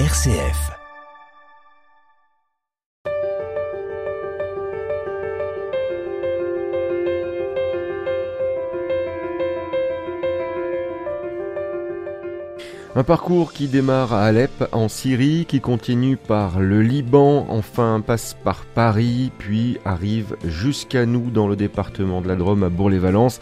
RCF. 0.00 0.72
Un 12.96 13.04
parcours 13.04 13.52
qui 13.52 13.68
démarre 13.68 14.12
à 14.12 14.24
Alep 14.24 14.64
en 14.72 14.88
Syrie, 14.88 15.46
qui 15.46 15.60
continue 15.60 16.16
par 16.16 16.58
le 16.58 16.82
Liban, 16.82 17.46
enfin 17.48 18.02
passe 18.04 18.34
par 18.42 18.64
Paris, 18.64 19.30
puis 19.38 19.78
arrive 19.84 20.36
jusqu'à 20.44 21.06
nous 21.06 21.30
dans 21.30 21.46
le 21.46 21.54
département 21.54 22.20
de 22.20 22.26
la 22.26 22.34
Drôme 22.34 22.64
à 22.64 22.68
Bourg-les-Valences. 22.68 23.38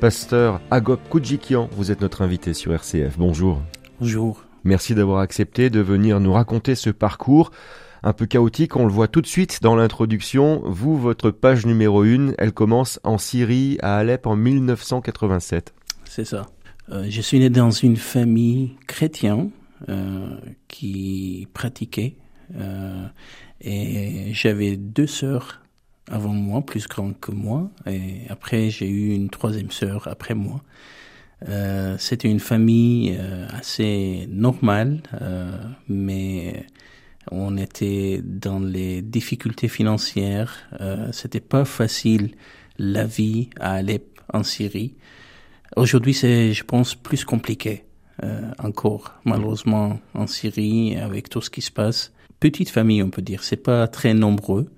Pasteur 0.00 0.62
Agop 0.70 1.06
Koudjikian, 1.10 1.68
vous 1.72 1.92
êtes 1.92 2.00
notre 2.00 2.22
invité 2.22 2.54
sur 2.54 2.72
RCF. 2.72 3.18
Bonjour. 3.18 3.60
Bonjour. 4.00 4.42
Merci 4.64 4.94
d'avoir 4.94 5.20
accepté 5.20 5.70
de 5.70 5.80
venir 5.80 6.20
nous 6.20 6.32
raconter 6.32 6.74
ce 6.74 6.90
parcours 6.90 7.50
un 8.02 8.12
peu 8.12 8.26
chaotique. 8.26 8.76
On 8.76 8.86
le 8.86 8.92
voit 8.92 9.08
tout 9.08 9.20
de 9.20 9.26
suite 9.26 9.60
dans 9.62 9.76
l'introduction. 9.76 10.62
Vous, 10.64 10.98
votre 10.98 11.30
page 11.30 11.66
numéro 11.66 12.02
1, 12.02 12.34
elle 12.38 12.52
commence 12.52 13.00
en 13.04 13.18
Syrie, 13.18 13.78
à 13.82 13.98
Alep 13.98 14.26
en 14.26 14.36
1987. 14.36 15.74
C'est 16.04 16.24
ça. 16.24 16.46
Euh, 16.90 17.06
je 17.08 17.20
suis 17.20 17.38
né 17.38 17.48
dans 17.48 17.70
une 17.70 17.96
famille 17.96 18.76
chrétienne 18.86 19.50
euh, 19.88 20.36
qui 20.68 21.48
pratiquait 21.54 22.16
euh, 22.56 23.06
et 23.60 24.30
j'avais 24.32 24.76
deux 24.76 25.06
sœurs 25.06 25.60
avant 26.10 26.32
moi, 26.32 26.62
plus 26.62 26.88
grandes 26.88 27.18
que 27.20 27.30
moi, 27.30 27.70
et 27.86 28.22
après 28.28 28.70
j'ai 28.70 28.88
eu 28.88 29.14
une 29.14 29.30
troisième 29.30 29.70
sœur 29.70 30.08
après 30.08 30.34
moi. 30.34 30.62
Euh, 31.48 31.96
C'était 31.98 32.28
une 32.28 32.40
famille 32.40 33.16
euh, 33.18 33.46
assez 33.50 34.28
normale, 34.30 35.02
euh, 35.20 35.50
mais 35.88 36.66
on 37.30 37.56
était 37.56 38.20
dans 38.24 38.58
les 38.58 39.02
difficultés 39.02 39.68
financières. 39.68 40.56
C'était 41.12 41.40
pas 41.40 41.64
facile 41.64 42.34
la 42.78 43.04
vie 43.04 43.50
à 43.60 43.74
Alep 43.74 44.20
en 44.32 44.42
Syrie. 44.42 44.94
Aujourd'hui, 45.76 46.14
c'est, 46.14 46.52
je 46.52 46.64
pense, 46.64 46.94
plus 46.94 47.24
compliqué 47.24 47.84
euh, 48.22 48.50
encore, 48.58 49.14
malheureusement, 49.24 50.00
en 50.14 50.26
Syrie, 50.26 50.96
avec 50.96 51.28
tout 51.28 51.40
ce 51.40 51.48
qui 51.50 51.62
se 51.62 51.70
passe. 51.70 52.12
Petite 52.40 52.70
famille, 52.70 53.02
on 53.02 53.10
peut 53.10 53.22
dire. 53.22 53.42
C'est 53.42 53.56
pas 53.56 53.86
très 53.88 54.14
nombreux, 54.14 54.70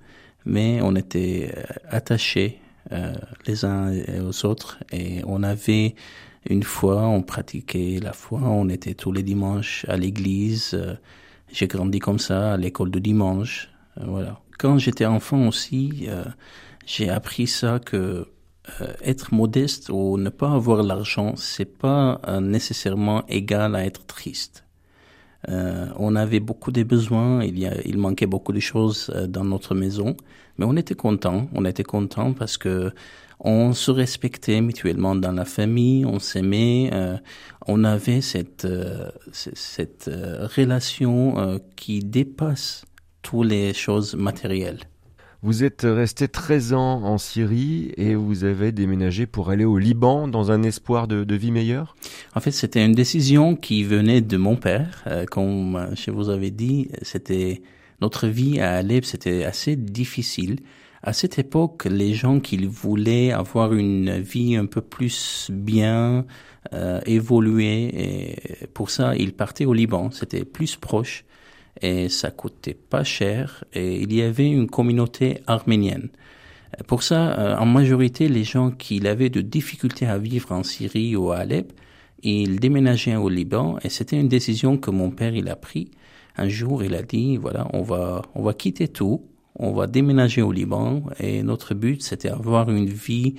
mais 0.45 0.79
on 0.81 0.95
était 0.95 1.51
euh, 1.55 1.63
attachés 1.89 2.59
euh, 2.91 3.13
les 3.47 3.65
uns 3.65 3.91
aux 4.21 4.45
autres 4.45 4.77
et 4.91 5.21
on 5.25 5.41
avait 5.43 5.95
une 6.49 6.63
foi, 6.63 7.01
on 7.07 7.21
pratiquait 7.21 7.99
la 8.01 8.13
foi, 8.13 8.39
on 8.41 8.69
était 8.69 8.93
tous 8.93 9.11
les 9.11 9.23
dimanches 9.23 9.85
à 9.87 9.97
l'église. 9.97 10.71
Euh, 10.73 10.95
j'ai 11.51 11.67
grandi 11.67 11.99
comme 11.99 12.19
ça, 12.19 12.53
à 12.53 12.57
l'école 12.57 12.91
de 12.91 12.99
dimanche. 12.99 13.69
Euh, 13.97 14.05
voilà. 14.07 14.39
Quand 14.57 14.77
j'étais 14.77 15.05
enfant 15.05 15.47
aussi, 15.47 16.07
j'ai 16.85 17.09
appris 17.09 17.45
ça 17.45 17.79
que 17.79 18.25
euh, 18.81 18.93
être 19.03 19.33
modeste 19.33 19.89
ou 19.89 20.17
ne 20.17 20.29
pas 20.29 20.51
avoir 20.51 20.81
l'argent, 20.81 21.35
c'est 21.35 21.77
pas 21.77 22.19
euh, 22.27 22.39
nécessairement 22.39 23.23
égal 23.27 23.75
à 23.75 23.85
être 23.85 24.05
triste. 24.05 24.63
Euh, 25.49 25.87
on 25.97 26.15
avait 26.15 26.39
beaucoup 26.39 26.71
de 26.71 26.81
besoins, 26.81 27.43
il, 27.43 27.59
y 27.59 27.67
a, 27.67 27.75
il 27.85 27.99
manquait 27.99 28.25
beaucoup 28.25 28.53
de 28.53 28.59
choses 28.59 29.11
euh, 29.13 29.27
dans 29.27 29.43
notre 29.43 29.75
maison, 29.75 30.17
mais 30.57 30.65
on 30.65 30.75
était 30.75 30.95
content. 30.95 31.47
On 31.53 31.63
était 31.63 31.83
content 31.83 32.33
parce 32.33 32.57
que 32.57 32.91
on 33.39 33.73
se 33.73 33.91
respectait 33.91 34.61
mutuellement 34.61 35.15
dans 35.15 35.31
la 35.31 35.45
famille, 35.45 36.05
on 36.05 36.19
s'aimait, 36.19 36.89
euh, 36.93 37.17
on 37.67 37.83
avait 37.83 38.21
cette 38.21 38.67
cette 39.31 40.09
relation 40.09 41.59
qui 41.75 41.99
dépasse 41.99 42.85
toutes 43.21 43.47
les 43.47 43.73
choses 43.73 44.15
matérielles. 44.15 44.79
Vous 45.45 45.63
êtes 45.63 45.83
resté 45.83 46.27
13 46.27 46.73
ans 46.73 47.03
en 47.03 47.19
Syrie 47.19 47.91
et 47.97 48.15
vous 48.15 48.45
avez 48.45 48.71
déménagé 48.71 49.27
pour 49.27 49.51
aller 49.51 49.63
au 49.63 49.77
Liban 49.77 50.27
dans 50.27 50.51
un 50.51 50.63
espoir 50.63 51.07
de, 51.07 51.23
de 51.23 51.35
vie 51.35 51.51
meilleure? 51.51 51.95
En 52.33 52.39
fait, 52.39 52.49
c'était 52.49 52.83
une 52.83 52.93
décision 52.93 53.55
qui 53.55 53.83
venait 53.83 54.21
de 54.21 54.37
mon 54.37 54.55
père. 54.55 55.03
Euh, 55.05 55.25
comme 55.25 55.89
je 55.95 56.09
vous 56.09 56.29
avais 56.29 56.49
dit, 56.49 56.89
c'était 57.03 57.61
notre 58.01 58.25
vie 58.25 58.59
à 58.59 58.77
Alep, 58.77 59.05
c'était 59.05 59.43
assez 59.43 59.75
difficile. 59.75 60.61
À 61.05 61.13
cette 61.13 61.37
époque, 61.37 61.85
les 61.85 62.15
gens 62.15 62.39
qui 62.39 62.57
voulaient 62.65 63.31
avoir 63.31 63.73
une 63.73 64.19
vie 64.21 64.55
un 64.55 64.65
peu 64.65 64.81
plus 64.81 65.51
bien 65.53 66.25
euh, 66.73 66.99
évoluée, 67.05 67.91
et 67.93 68.67
pour 68.73 68.89
ça, 68.89 69.15
ils 69.15 69.31
partaient 69.31 69.65
au 69.65 69.73
Liban. 69.73 70.09
C'était 70.09 70.45
plus 70.45 70.77
proche 70.77 71.23
et 71.79 72.09
ça 72.09 72.31
coûtait 72.31 72.73
pas 72.73 73.03
cher 73.03 73.65
et 73.73 74.01
il 74.01 74.13
y 74.13 74.23
avait 74.23 74.49
une 74.49 74.67
communauté 74.67 75.41
arménienne. 75.45 76.09
Pour 76.87 77.03
ça, 77.03 77.37
euh, 77.37 77.55
en 77.55 77.67
majorité, 77.67 78.27
les 78.27 78.43
gens 78.43 78.71
qui 78.71 79.05
avaient 79.07 79.29
de 79.29 79.41
difficultés 79.41 80.07
à 80.07 80.17
vivre 80.17 80.53
en 80.53 80.63
Syrie 80.63 81.15
ou 81.15 81.31
à 81.31 81.37
Alep, 81.37 81.71
ils 82.23 82.59
déménageaient 82.59 83.15
au 83.15 83.29
Liban 83.29 83.77
et 83.83 83.89
c'était 83.89 84.19
une 84.19 84.27
décision 84.27 84.77
que 84.79 84.89
mon 84.89 85.11
père 85.11 85.35
il 85.35 85.49
a 85.49 85.55
pris. 85.55 85.91
Un 86.35 86.49
jour, 86.49 86.83
il 86.83 86.95
a 86.95 87.03
dit 87.03 87.37
voilà, 87.37 87.67
on 87.73 87.83
va 87.83 88.23
on 88.33 88.41
va 88.41 88.55
quitter 88.55 88.87
tout, 88.87 89.21
on 89.55 89.73
va 89.73 89.87
déménager 89.87 90.41
au 90.41 90.51
Liban 90.51 91.03
et 91.19 91.43
notre 91.43 91.73
but 91.73 92.01
c'était 92.01 92.29
avoir 92.29 92.69
une 92.69 92.89
vie 92.89 93.35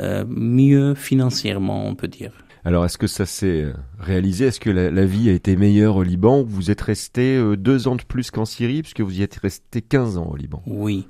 euh, 0.00 0.24
mieux 0.28 0.94
financièrement, 0.94 1.86
on 1.86 1.94
peut 1.94 2.08
dire. 2.08 2.32
Alors, 2.64 2.84
est-ce 2.84 2.96
que 2.96 3.08
ça 3.08 3.26
s'est 3.26 3.62
euh, 3.62 3.72
réalisé? 3.98 4.46
Est-ce 4.46 4.60
que 4.60 4.70
la, 4.70 4.90
la, 4.90 5.04
vie 5.04 5.28
a 5.28 5.32
été 5.32 5.56
meilleure 5.56 5.96
au 5.96 6.04
Liban? 6.04 6.44
Vous 6.44 6.70
êtes 6.70 6.80
resté 6.80 7.36
euh, 7.36 7.56
deux 7.56 7.88
ans 7.88 7.96
de 7.96 8.02
plus 8.02 8.30
qu'en 8.30 8.44
Syrie, 8.44 8.82
puisque 8.82 9.00
vous 9.00 9.18
y 9.18 9.22
êtes 9.22 9.34
resté 9.36 9.82
15 9.82 10.16
ans 10.16 10.30
au 10.30 10.36
Liban. 10.36 10.62
Oui. 10.66 11.08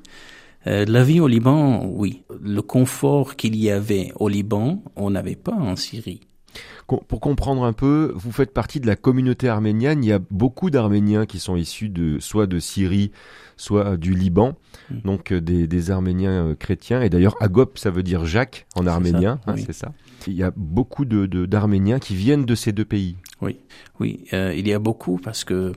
Euh, 0.67 0.85
la 0.87 1.05
vie 1.05 1.21
au 1.21 1.27
Liban, 1.27 1.85
oui. 1.85 2.23
Le 2.41 2.63
confort 2.63 3.37
qu'il 3.37 3.57
y 3.57 3.71
avait 3.71 4.13
au 4.17 4.29
Liban, 4.29 4.83
on 4.97 5.11
n'avait 5.11 5.37
pas 5.37 5.53
en 5.53 5.77
Syrie. 5.77 6.21
Pour 6.87 7.21
comprendre 7.21 7.65
un 7.65 7.73
peu, 7.73 8.13
vous 8.15 8.33
faites 8.33 8.53
partie 8.53 8.79
de 8.79 8.87
la 8.87 8.97
communauté 8.97 9.49
arménienne. 9.49 10.05
Il 10.05 10.09
y 10.09 10.13
a 10.13 10.21
beaucoup 10.31 10.69
d'Arméniens 10.69 11.25
qui 11.25 11.39
sont 11.39 11.57
issus 11.57 11.89
de 11.89 12.19
soit 12.19 12.47
de 12.47 12.59
Syrie, 12.59 13.13
soit 13.57 13.97
du 13.97 14.15
Liban, 14.15 14.57
mmh. 14.91 14.99
donc 15.05 15.33
des, 15.33 15.67
des, 15.67 15.91
Arméniens 15.91 16.55
chrétiens. 16.55 17.01
Et 17.01 17.09
d'ailleurs, 17.09 17.37
Agop, 17.41 17.79
ça 17.79 17.91
veut 17.91 18.03
dire 18.03 18.27
Jacques 18.27 18.67
en 18.75 18.87
arménien, 18.87 19.41
hein, 19.47 19.55
c'est 19.57 19.73
ça. 19.73 19.93
Il 20.27 20.35
y 20.35 20.43
a 20.43 20.53
beaucoup 20.55 21.05
de 21.05 21.27
d'Arméniens 21.47 21.99
qui 21.99 22.15
viennent 22.15 22.45
de 22.45 22.55
ces 22.55 22.73
deux 22.73 22.85
pays. 22.85 23.17
Oui, 23.41 23.57
oui, 23.99 24.25
euh, 24.33 24.55
il 24.55 24.69
y 24.69 24.73
a 24.73 24.79
beaucoup 24.79 25.19
parce 25.19 25.45
que 25.45 25.73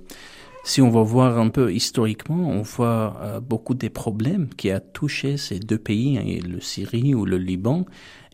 si 0.65 0.81
on 0.81 0.89
va 0.89 1.03
voir 1.03 1.37
un 1.37 1.49
peu 1.49 1.71
historiquement, 1.71 2.49
on 2.49 2.63
voit 2.63 3.17
euh, 3.21 3.39
beaucoup 3.39 3.75
des 3.75 3.91
problèmes 3.91 4.49
qui 4.49 4.71
a 4.71 4.79
touché 4.79 5.37
ces 5.37 5.59
deux 5.59 5.77
pays, 5.77 6.17
hein, 6.17 6.39
le 6.43 6.59
Syrie 6.59 7.13
ou 7.13 7.23
le 7.23 7.37
Liban, 7.37 7.85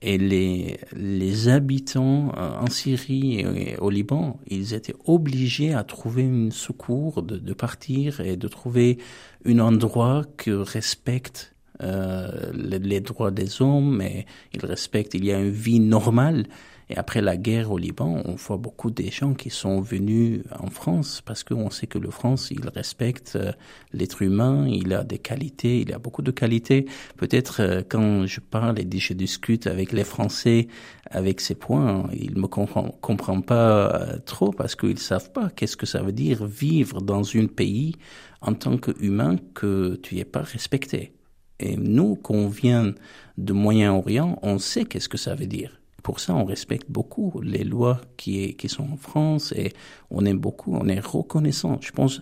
et 0.01 0.17
les 0.17 0.79
les 0.93 1.49
habitants 1.49 2.31
euh, 2.37 2.57
en 2.57 2.67
Syrie 2.67 3.41
et 3.41 3.77
au 3.79 3.89
Liban, 3.89 4.39
ils 4.47 4.73
étaient 4.73 4.95
obligés 5.05 5.73
à 5.73 5.83
trouver 5.83 6.23
une 6.23 6.51
secours, 6.51 7.21
de, 7.21 7.35
de 7.35 7.53
partir 7.53 8.21
et 8.21 8.37
de 8.37 8.47
trouver 8.47 8.97
un 9.45 9.59
endroit 9.59 10.23
que 10.37 10.51
respecte 10.51 11.53
euh, 11.83 12.51
les, 12.53 12.79
les, 12.79 13.01
droits 13.01 13.31
des 13.31 13.61
hommes, 13.61 13.97
mais 13.97 14.25
ils 14.53 14.65
respectent, 14.65 15.15
il 15.15 15.25
y 15.25 15.33
a 15.33 15.39
une 15.39 15.49
vie 15.49 15.79
normale. 15.81 16.45
Et 16.91 16.97
après 16.97 17.21
la 17.21 17.37
guerre 17.37 17.71
au 17.71 17.77
Liban, 17.77 18.21
on 18.25 18.35
voit 18.35 18.57
beaucoup 18.57 18.91
des 18.91 19.09
gens 19.11 19.33
qui 19.33 19.49
sont 19.49 19.79
venus 19.79 20.43
en 20.59 20.69
France 20.69 21.21
parce 21.25 21.41
qu'on 21.41 21.69
sait 21.69 21.87
que 21.87 21.97
le 21.97 22.11
France, 22.11 22.51
il 22.51 22.67
respecte 22.67 23.37
euh, 23.37 23.53
l'être 23.93 24.21
humain, 24.21 24.67
il 24.67 24.93
a 24.93 25.05
des 25.05 25.17
qualités, 25.17 25.79
il 25.79 25.93
a 25.93 25.99
beaucoup 25.99 26.21
de 26.21 26.31
qualités. 26.31 26.85
Peut-être 27.15 27.61
euh, 27.61 27.81
quand 27.87 28.25
je 28.25 28.41
parle 28.41 28.77
et 28.77 28.87
je 28.91 29.13
discute 29.13 29.67
avec 29.67 29.93
les 29.93 30.03
Français 30.03 30.67
avec 31.09 31.39
ces 31.39 31.55
points, 31.55 32.09
ils 32.11 32.37
me 32.37 32.47
comprennent, 32.47 33.43
pas 33.43 34.17
trop 34.25 34.51
parce 34.51 34.75
qu'ils 34.75 34.99
savent 34.99 35.31
pas 35.31 35.49
qu'est-ce 35.49 35.77
que 35.77 35.85
ça 35.85 36.01
veut 36.01 36.11
dire 36.11 36.45
vivre 36.45 37.01
dans 37.01 37.23
un 37.37 37.45
pays 37.45 37.95
en 38.41 38.53
tant 38.53 38.77
qu'humain 38.77 39.37
que 39.53 39.97
tu 40.03 40.15
n'es 40.15 40.25
pas 40.25 40.41
respecté. 40.41 41.13
Et 41.61 41.77
nous, 41.77 42.15
qu'on 42.15 42.49
vient 42.49 42.93
de 43.37 43.53
Moyen-Orient, 43.53 44.39
on 44.41 44.59
sait 44.59 44.83
qu'est-ce 44.83 45.07
que 45.07 45.17
ça 45.17 45.35
veut 45.35 45.47
dire. 45.47 45.80
Pour 46.03 46.19
ça, 46.19 46.35
on 46.35 46.45
respecte 46.45 46.89
beaucoup 46.89 47.41
les 47.43 47.63
lois 47.63 48.01
qui, 48.17 48.55
sont 48.67 48.91
en 48.91 48.97
France 48.97 49.53
et 49.55 49.73
on 50.09 50.25
aime 50.25 50.39
beaucoup, 50.39 50.75
on 50.75 50.87
est 50.87 50.99
reconnaissant. 50.99 51.77
Je 51.81 51.91
pense, 51.91 52.21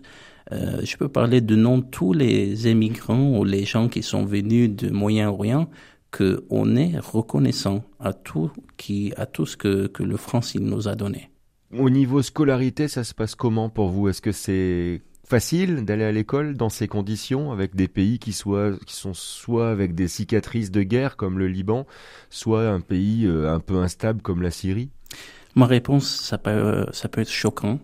euh, 0.52 0.82
je 0.84 0.98
peux 0.98 1.10
parler 1.10 1.42
de 1.42 1.56
nom 1.56 1.82
tous 1.82 2.14
les 2.14 2.68
émigrants 2.68 3.38
ou 3.38 3.44
les 3.44 3.66
gens 3.66 3.88
qui 3.88 4.04
sont 4.04 4.26
venus 4.26 4.70
de 4.70 4.90
Moyen-Orient 4.90 5.70
que 6.12 6.46
on 6.50 6.76
est 6.76 6.98
reconnaissant 7.00 7.84
à 8.00 8.14
tout 8.14 8.52
qui, 8.78 9.14
à 9.16 9.26
tout 9.26 9.46
ce 9.46 9.56
que, 9.56 9.88
que 9.88 10.04
le 10.04 10.18
France 10.18 10.56
il 10.56 10.62
nous 10.66 10.88
a 10.88 10.96
donné. 10.96 11.30
Au 11.78 11.90
niveau 11.90 12.24
scolarité, 12.24 12.88
ça 12.88 13.04
se 13.04 13.14
passe 13.14 13.36
comment 13.36 13.70
pour 13.70 13.90
vous? 13.90 14.10
Est-ce 14.10 14.22
que 14.22 14.32
c'est 14.32 15.02
facile 15.30 15.86
d'aller 15.86 16.06
à 16.06 16.12
l'école 16.12 16.58
dans 16.58 16.70
ces 16.70 16.88
conditions 16.88 17.52
avec 17.52 17.76
des 17.76 17.88
pays 17.88 18.18
qui 18.18 18.32
qui 18.32 18.96
sont 18.96 19.14
soit 19.14 19.70
avec 19.70 19.94
des 19.94 20.08
cicatrices 20.08 20.72
de 20.72 20.82
guerre 20.82 21.18
comme 21.18 21.38
le 21.38 21.48
Liban, 21.48 21.86
soit 22.32 22.68
un 22.68 22.82
pays 22.82 23.26
euh, 23.28 23.54
un 23.54 23.60
peu 23.60 23.78
instable 23.78 24.24
comme 24.24 24.42
la 24.42 24.50
Syrie? 24.50 24.90
Ma 25.56 25.68
réponse, 25.68 26.08
ça 26.08 26.40
peut, 26.40 26.88
ça 26.92 27.10
peut 27.10 27.22
être 27.22 27.30
choquant. 27.30 27.80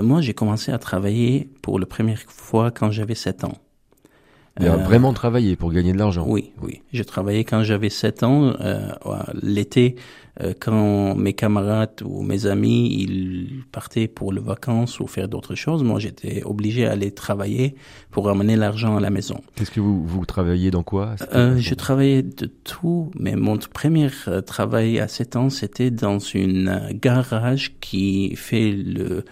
Moi, 0.00 0.20
j'ai 0.22 0.34
commencé 0.34 0.72
à 0.72 0.78
travailler 0.78 1.50
pour 1.62 1.78
la 1.78 1.86
première 1.86 2.20
fois 2.22 2.70
quand 2.70 2.90
j'avais 2.90 3.14
7 3.14 3.44
ans. 3.44 3.58
Euh, 4.60 4.76
vraiment 4.76 5.12
travailler 5.12 5.56
pour 5.56 5.72
gagner 5.72 5.92
de 5.92 5.98
l'argent. 5.98 6.24
Oui, 6.26 6.52
oui. 6.62 6.82
J'ai 6.92 7.04
travaillé 7.04 7.44
quand 7.44 7.62
j'avais 7.62 7.90
7 7.90 8.22
ans. 8.22 8.54
Euh, 8.60 8.92
L'été, 9.42 9.96
euh, 10.40 10.52
quand 10.58 11.16
mes 11.16 11.32
camarades 11.32 12.00
ou 12.04 12.22
mes 12.22 12.46
amis 12.46 12.88
ils 13.00 13.64
partaient 13.72 14.06
pour 14.06 14.32
les 14.32 14.40
vacances 14.40 15.00
ou 15.00 15.06
faire 15.06 15.28
d'autres 15.28 15.56
choses, 15.56 15.82
moi 15.82 15.98
j'étais 15.98 16.42
obligé 16.44 16.86
à 16.86 16.92
aller 16.92 17.10
travailler 17.10 17.74
pour 18.10 18.26
ramener 18.26 18.54
l'argent 18.54 18.96
à 18.96 19.00
la 19.00 19.10
maison. 19.10 19.40
Qu'est-ce 19.56 19.72
que 19.72 19.80
vous 19.80 20.04
vous 20.06 20.24
travailliez 20.26 20.70
dans 20.70 20.84
quoi 20.84 21.16
euh, 21.34 21.56
Je 21.58 21.74
travaillais 21.74 22.22
de 22.22 22.46
tout, 22.46 23.10
mais 23.18 23.34
mon 23.34 23.58
premier 23.58 24.10
euh, 24.28 24.40
travail 24.40 25.00
à 25.00 25.08
7 25.08 25.36
ans 25.36 25.50
c'était 25.50 25.90
dans 25.90 26.20
une 26.20 26.90
garage 26.92 27.74
qui 27.80 28.36
fait 28.36 28.70
le 28.70 29.08
euh, 29.10 29.24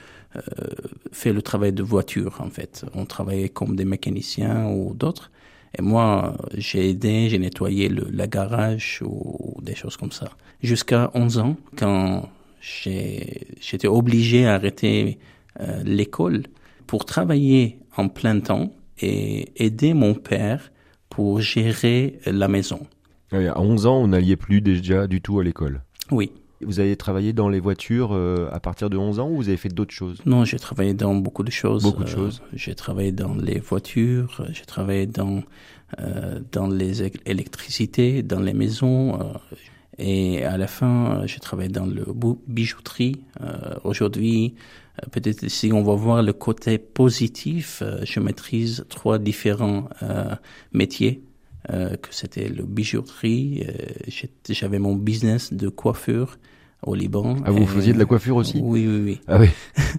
fait 1.12 1.32
le 1.32 1.42
travail 1.42 1.72
de 1.72 1.82
voiture 1.82 2.40
en 2.40 2.50
fait. 2.50 2.84
On 2.94 3.04
travaillait 3.06 3.48
comme 3.48 3.76
des 3.76 3.84
mécaniciens 3.84 4.68
ou 4.68 4.94
d'autres. 4.94 5.30
Et 5.78 5.82
moi, 5.82 6.36
j'ai 6.54 6.90
aidé, 6.90 7.28
j'ai 7.28 7.38
nettoyé 7.38 7.88
le, 7.88 8.06
la 8.10 8.26
garage 8.26 9.02
ou 9.04 9.60
des 9.62 9.74
choses 9.74 9.96
comme 9.96 10.12
ça. 10.12 10.30
Jusqu'à 10.62 11.10
11 11.14 11.38
ans, 11.38 11.56
quand 11.76 12.28
j'étais 12.60 13.88
obligé 13.88 14.46
à 14.46 14.54
arrêter 14.54 15.18
euh, 15.60 15.82
l'école 15.84 16.44
pour 16.86 17.04
travailler 17.04 17.78
en 17.96 18.08
plein 18.08 18.40
temps 18.40 18.72
et 19.00 19.52
aider 19.56 19.92
mon 19.92 20.14
père 20.14 20.72
pour 21.10 21.40
gérer 21.40 22.20
la 22.26 22.48
maison. 22.48 22.86
à 23.32 23.60
11 23.60 23.86
ans, 23.86 24.02
on 24.02 24.08
n'alliait 24.08 24.36
plus 24.36 24.60
déjà 24.60 25.06
du 25.06 25.20
tout 25.20 25.38
à 25.38 25.44
l'école. 25.44 25.82
Oui. 26.10 26.32
Vous 26.62 26.80
avez 26.80 26.96
travaillé 26.96 27.32
dans 27.32 27.48
les 27.48 27.60
voitures 27.60 28.10
euh, 28.12 28.48
à 28.50 28.60
partir 28.60 28.88
de 28.88 28.96
11 28.96 29.20
ans 29.20 29.28
ou 29.28 29.36
vous 29.36 29.48
avez 29.48 29.58
fait 29.58 29.68
d'autres 29.68 29.92
choses? 29.92 30.20
Non, 30.24 30.44
j'ai 30.44 30.58
travaillé 30.58 30.94
dans 30.94 31.14
beaucoup 31.14 31.42
de 31.42 31.50
choses. 31.50 31.82
Beaucoup 31.82 32.04
de 32.04 32.08
choses. 32.08 32.40
Euh, 32.42 32.48
j'ai 32.54 32.74
travaillé 32.74 33.12
dans 33.12 33.34
les 33.34 33.58
voitures, 33.58 34.42
j'ai 34.52 34.64
travaillé 34.64 35.06
dans 35.06 35.42
euh, 36.00 36.40
dans 36.52 36.66
les 36.66 37.02
électricités, 37.26 38.22
dans 38.22 38.40
les 38.40 38.54
maisons. 38.54 39.20
Euh, 39.20 39.56
et 39.98 40.44
à 40.44 40.56
la 40.56 40.66
fin, 40.66 41.22
j'ai 41.26 41.38
travaillé 41.38 41.70
dans 41.70 41.86
le 41.86 42.04
bijouterie. 42.46 43.22
Aujourd'hui, 43.82 44.54
peut-être 45.10 45.48
si 45.48 45.72
on 45.72 45.82
va 45.82 45.94
voir 45.94 46.22
le 46.22 46.34
côté 46.34 46.76
positif, 46.76 47.82
je 48.02 48.20
maîtrise 48.20 48.84
trois 48.90 49.18
différents 49.18 49.88
métiers. 50.74 51.22
Euh, 51.70 51.96
que 51.96 52.08
c'était 52.12 52.48
le 52.48 52.62
bijouterie. 52.62 53.64
Euh, 53.68 54.22
J'avais 54.48 54.78
mon 54.78 54.94
business 54.94 55.52
de 55.52 55.68
coiffure 55.68 56.38
au 56.82 56.94
Liban. 56.94 57.36
Ah, 57.44 57.50
vous 57.50 57.66
faisiez 57.66 57.92
de 57.92 57.98
la 57.98 58.04
coiffure 58.04 58.36
aussi? 58.36 58.60
Oui, 58.62 58.86
oui, 58.86 59.00
oui. 59.04 59.20
Ah 59.26 59.38
oui. 59.38 59.48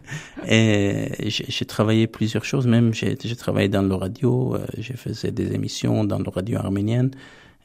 et 0.47 1.09
j'ai 1.27 1.65
travaillé 1.65 2.07
plusieurs 2.07 2.45
choses, 2.45 2.67
même 2.67 2.93
j'ai 2.93 3.15
travaillé 3.35 3.67
dans 3.67 3.81
le 3.81 3.95
radio, 3.95 4.55
euh, 4.55 4.65
je 4.77 4.93
faisais 4.93 5.31
des 5.31 5.53
émissions 5.53 6.03
dans 6.03 6.19
le 6.19 6.29
radio 6.29 6.59
arménienne. 6.59 7.11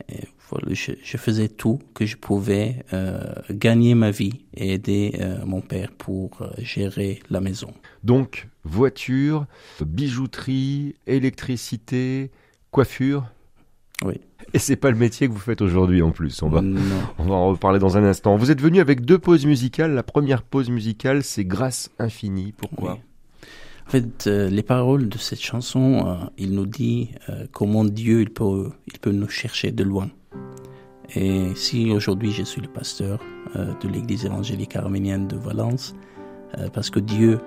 Et 0.08 0.24
voilà, 0.50 0.74
je, 0.74 0.92
je, 1.02 1.16
faisais 1.16 1.48
tout 1.48 1.78
que 1.94 2.06
je 2.06 2.16
pouvais 2.16 2.84
euh, 2.92 3.32
gagner 3.50 3.94
ma 3.94 4.10
vie 4.10 4.40
et 4.54 4.74
aider 4.74 5.14
euh, 5.20 5.44
mon 5.44 5.60
père 5.60 5.92
pour 5.92 6.42
gérer 6.58 7.20
la 7.30 7.40
maison. 7.40 7.72
Donc, 8.02 8.48
voiture, 8.64 9.46
bijouterie, 9.80 10.96
électricité, 11.06 12.32
coiffure? 12.72 13.26
Oui. 14.04 14.20
Et 14.54 14.58
c'est 14.58 14.76
pas 14.76 14.90
le 14.90 14.96
métier 14.96 15.28
que 15.28 15.32
vous 15.32 15.38
faites 15.38 15.62
aujourd'hui 15.62 16.02
en 16.02 16.10
plus. 16.10 16.42
On 16.42 16.48
va, 16.48 16.60
on 17.18 17.24
va 17.24 17.34
en 17.34 17.48
reparler 17.48 17.78
dans 17.78 17.96
un 17.96 18.04
instant. 18.04 18.36
Vous 18.36 18.50
êtes 18.50 18.60
venu 18.60 18.80
avec 18.80 19.02
deux 19.02 19.18
pauses 19.18 19.46
musicales. 19.46 19.92
La 19.94 20.02
première 20.02 20.42
pause 20.42 20.68
musicale, 20.68 21.22
c'est 21.22 21.44
Grâce 21.44 21.90
infinie. 21.98 22.52
Pourquoi? 22.56 22.98
En 23.86 23.90
fait, 23.90 24.26
euh, 24.26 24.48
les 24.48 24.62
paroles 24.62 25.08
de 25.08 25.18
cette 25.18 25.40
chanson, 25.40 26.06
euh, 26.06 26.14
il 26.38 26.52
nous 26.52 26.66
dit 26.66 27.10
euh, 27.28 27.46
comment 27.52 27.84
Dieu 27.84 28.22
il 28.22 28.30
peut, 28.30 28.70
il 28.86 28.98
peut 28.98 29.10
nous 29.10 29.28
chercher 29.28 29.72
de 29.72 29.84
loin. 29.84 30.10
Et 31.14 31.54
si 31.54 31.90
aujourd'hui 31.90 32.32
je 32.32 32.42
suis 32.42 32.62
le 32.62 32.68
pasteur 32.68 33.20
de 33.54 33.88
l'église 33.88 34.24
évangélique 34.24 34.76
arménienne 34.76 35.28
de 35.28 35.36
Valence, 35.36 35.94
parce 36.72 36.88
que 36.88 37.00
Dieu, 37.00 37.38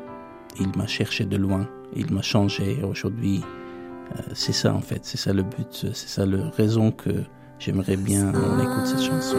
il 0.59 0.67
m'a 0.77 0.85
cherché 0.85 1.25
de 1.25 1.35
loin, 1.35 1.67
il 1.95 2.13
m'a 2.13 2.21
changé. 2.21 2.83
Aujourd'hui, 2.83 3.41
c'est 4.33 4.53
ça 4.53 4.73
en 4.73 4.81
fait, 4.81 4.99
c'est 5.03 5.17
ça 5.17 5.33
le 5.33 5.43
but, 5.43 5.87
c'est 5.93 6.09
ça 6.09 6.25
la 6.25 6.49
raison 6.51 6.91
que 6.91 7.11
j'aimerais 7.59 7.97
bien 7.97 8.31
qu'on 8.31 8.59
écoute 8.59 8.85
cette 8.85 9.01
chanson. 9.01 9.37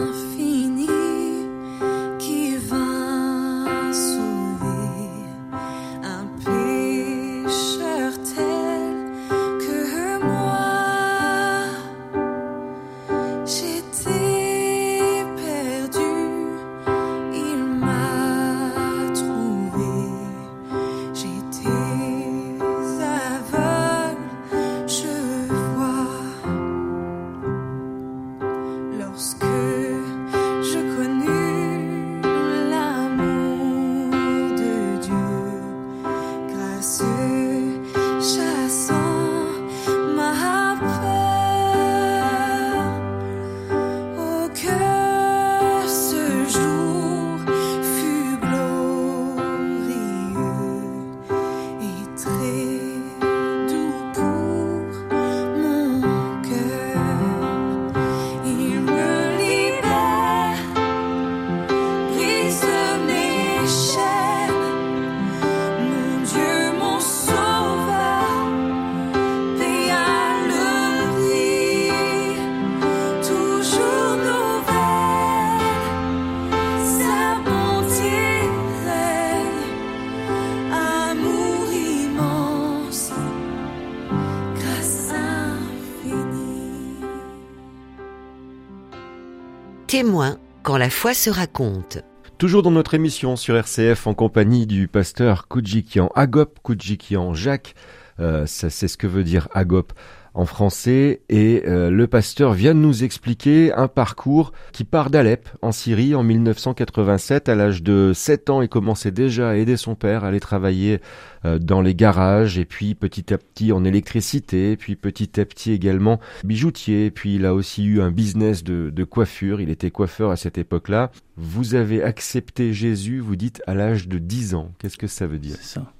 Témoin 89.97 90.37
quand 90.61 90.77
la 90.77 90.91
foi 90.91 91.15
se 91.15 91.31
raconte. 91.31 92.03
Toujours 92.37 92.61
dans 92.61 92.69
notre 92.69 92.93
émission 92.93 93.35
sur 93.35 93.55
RCF 93.55 94.05
en 94.05 94.13
compagnie 94.13 94.67
du 94.67 94.87
pasteur 94.87 95.47
Koudjikian, 95.47 96.11
Agop 96.13 96.59
Koudjikian. 96.61 97.33
Jacques, 97.33 97.73
euh, 98.19 98.43
c'est 98.45 98.69
ce 98.69 98.95
que 98.95 99.07
veut 99.07 99.23
dire 99.23 99.47
Agop 99.55 99.93
en 100.37 100.45
français 100.45 101.21
et 101.29 101.63
euh, 101.65 101.89
le 101.89 102.05
pasteur 102.05 102.53
vient 102.53 102.75
de 102.75 102.79
nous 102.79 103.03
expliquer 103.03 103.73
un 103.73 103.87
parcours 103.87 104.53
qui 104.71 104.83
part 104.83 105.09
d'Alep 105.09 105.49
en 105.63 105.71
Syrie 105.71 106.13
en 106.13 106.21
1987 106.21 107.49
à 107.49 107.55
l'âge 107.55 107.81
de 107.81 108.11
7 108.13 108.51
ans 108.51 108.61
il 108.61 108.69
commençait 108.69 109.11
déjà 109.11 109.49
à 109.49 109.55
aider 109.55 109.77
son 109.77 109.95
père 109.95 110.23
à 110.23 110.27
aller 110.27 110.39
travailler 110.39 111.01
euh, 111.43 111.57
dans 111.57 111.81
les 111.81 111.95
garages 111.95 112.59
et 112.59 112.65
puis 112.65 112.93
petit 112.93 113.33
à 113.33 113.39
petit 113.39 113.71
en 113.71 113.83
électricité 113.83 114.77
puis 114.77 114.95
petit 114.95 115.39
à 115.39 115.45
petit 115.45 115.71
également 115.71 116.19
bijoutier 116.43 117.09
puis 117.09 117.35
il 117.35 117.45
a 117.47 117.55
aussi 117.55 117.83
eu 117.85 117.99
un 117.99 118.11
business 118.11 118.63
de, 118.63 118.91
de 118.91 119.03
coiffure 119.03 119.59
il 119.59 119.71
était 119.71 119.89
coiffeur 119.89 120.29
à 120.29 120.35
cette 120.35 120.59
époque-là. 120.59 121.11
Vous 121.35 121.73
avez 121.73 122.03
accepté 122.03 122.73
Jésus 122.73 123.19
vous 123.19 123.35
dites 123.35 123.61
à 123.65 123.73
l'âge 123.73 124.07
de 124.07 124.19
10 124.19 124.55
ans. 124.55 124.71
Qu'est-ce 124.79 124.97
que 124.97 125.07
ça 125.07 125.25
veut 125.25 125.39
dire? 125.39 125.57
Ça 125.61 125.91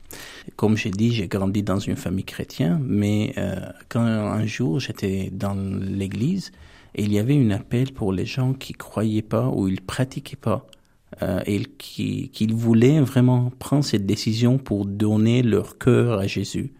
comme 0.55 0.77
j'ai 0.77 0.91
dit, 0.91 1.11
j'ai 1.13 1.27
grandi 1.27 1.63
dans 1.63 1.79
une 1.79 1.95
famille 1.95 2.23
chrétienne, 2.23 2.79
mais 2.83 3.33
euh, 3.37 3.59
quand 3.89 4.01
un 4.01 4.45
jour 4.45 4.79
j'étais 4.79 5.29
dans 5.31 5.55
l'église, 5.55 6.51
il 6.95 7.11
y 7.11 7.19
avait 7.19 7.37
un 7.37 7.51
appel 7.51 7.91
pour 7.93 8.13
les 8.13 8.25
gens 8.25 8.53
qui 8.53 8.73
croyaient 8.73 9.21
pas 9.21 9.49
ou 9.49 9.67
ils 9.67 9.81
pratiquaient 9.81 10.35
pas 10.35 10.65
euh, 11.21 11.41
et 11.45 11.63
qui, 11.77 12.47
voulaient 12.49 13.01
vraiment 13.01 13.51
prendre 13.59 13.83
cette 13.83 14.05
décision 14.05 14.57
pour 14.57 14.85
donner 14.85 15.43
leur 15.43 15.77
cœur 15.77 16.19
à 16.19 16.27
Jésus. 16.27 16.71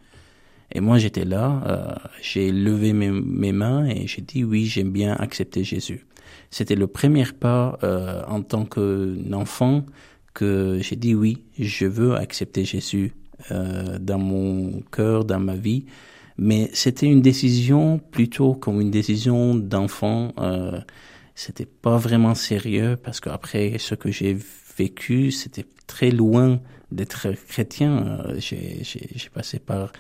Et 0.72 0.80
moi 0.80 0.98
j'étais 0.98 1.26
là, 1.26 1.62
euh, 1.68 2.10
j'ai 2.22 2.52
levé 2.52 2.94
mes, 2.94 3.52
mains 3.52 3.86
et 3.86 4.08
j'ai 4.08 4.22
dit 4.22 4.44
oui, 4.44 4.66
j'aime 4.66 4.92
bien 4.92 5.14
accepter 5.14 5.64
Jésus. 5.64 6.06
C'était 6.50 6.76
le 6.76 6.88
premier 6.88 7.26
pas 7.26 7.78
en 8.28 8.42
tant 8.42 8.66
qu'enfant 8.66 9.86
que 10.38 10.78
j'ai 10.82 10.96
dit 10.96 11.16
oui, 11.16 11.46
je 11.58 11.88
veux 11.88 12.16
accepter 12.16 12.64
Jésus 12.64 13.12
euh, 13.50 13.98
dans 13.98 14.20
mon 14.20 14.82
cœur, 14.92 15.26
dans 15.26 15.40
ma 15.40 15.56
vie. 15.56 15.86
Mais 16.38 16.70
c'était 16.74 17.08
une 17.08 17.24
décision 17.24 17.98
plutôt 17.98 18.54
comme 18.54 18.80
une 18.80 18.92
décision 18.92 19.56
d'enfant. 19.56 20.34
Euh, 20.38 20.80
c'était 21.34 21.66
pas 21.66 21.98
vraiment 21.98 22.36
sérieux 22.36 22.98
parce 23.04 23.20
qu'après 23.20 23.80
ce 23.80 23.96
que 23.96 24.12
j'ai 24.12 24.38
vécu, 24.78 25.32
c'était 25.32 25.66
très 25.88 26.12
loin 26.12 26.60
d'être 26.92 27.30
chrétien. 27.48 28.06
Euh, 28.06 28.36
j'ai 28.40 29.30
passé 29.34 29.58
par 29.58 29.92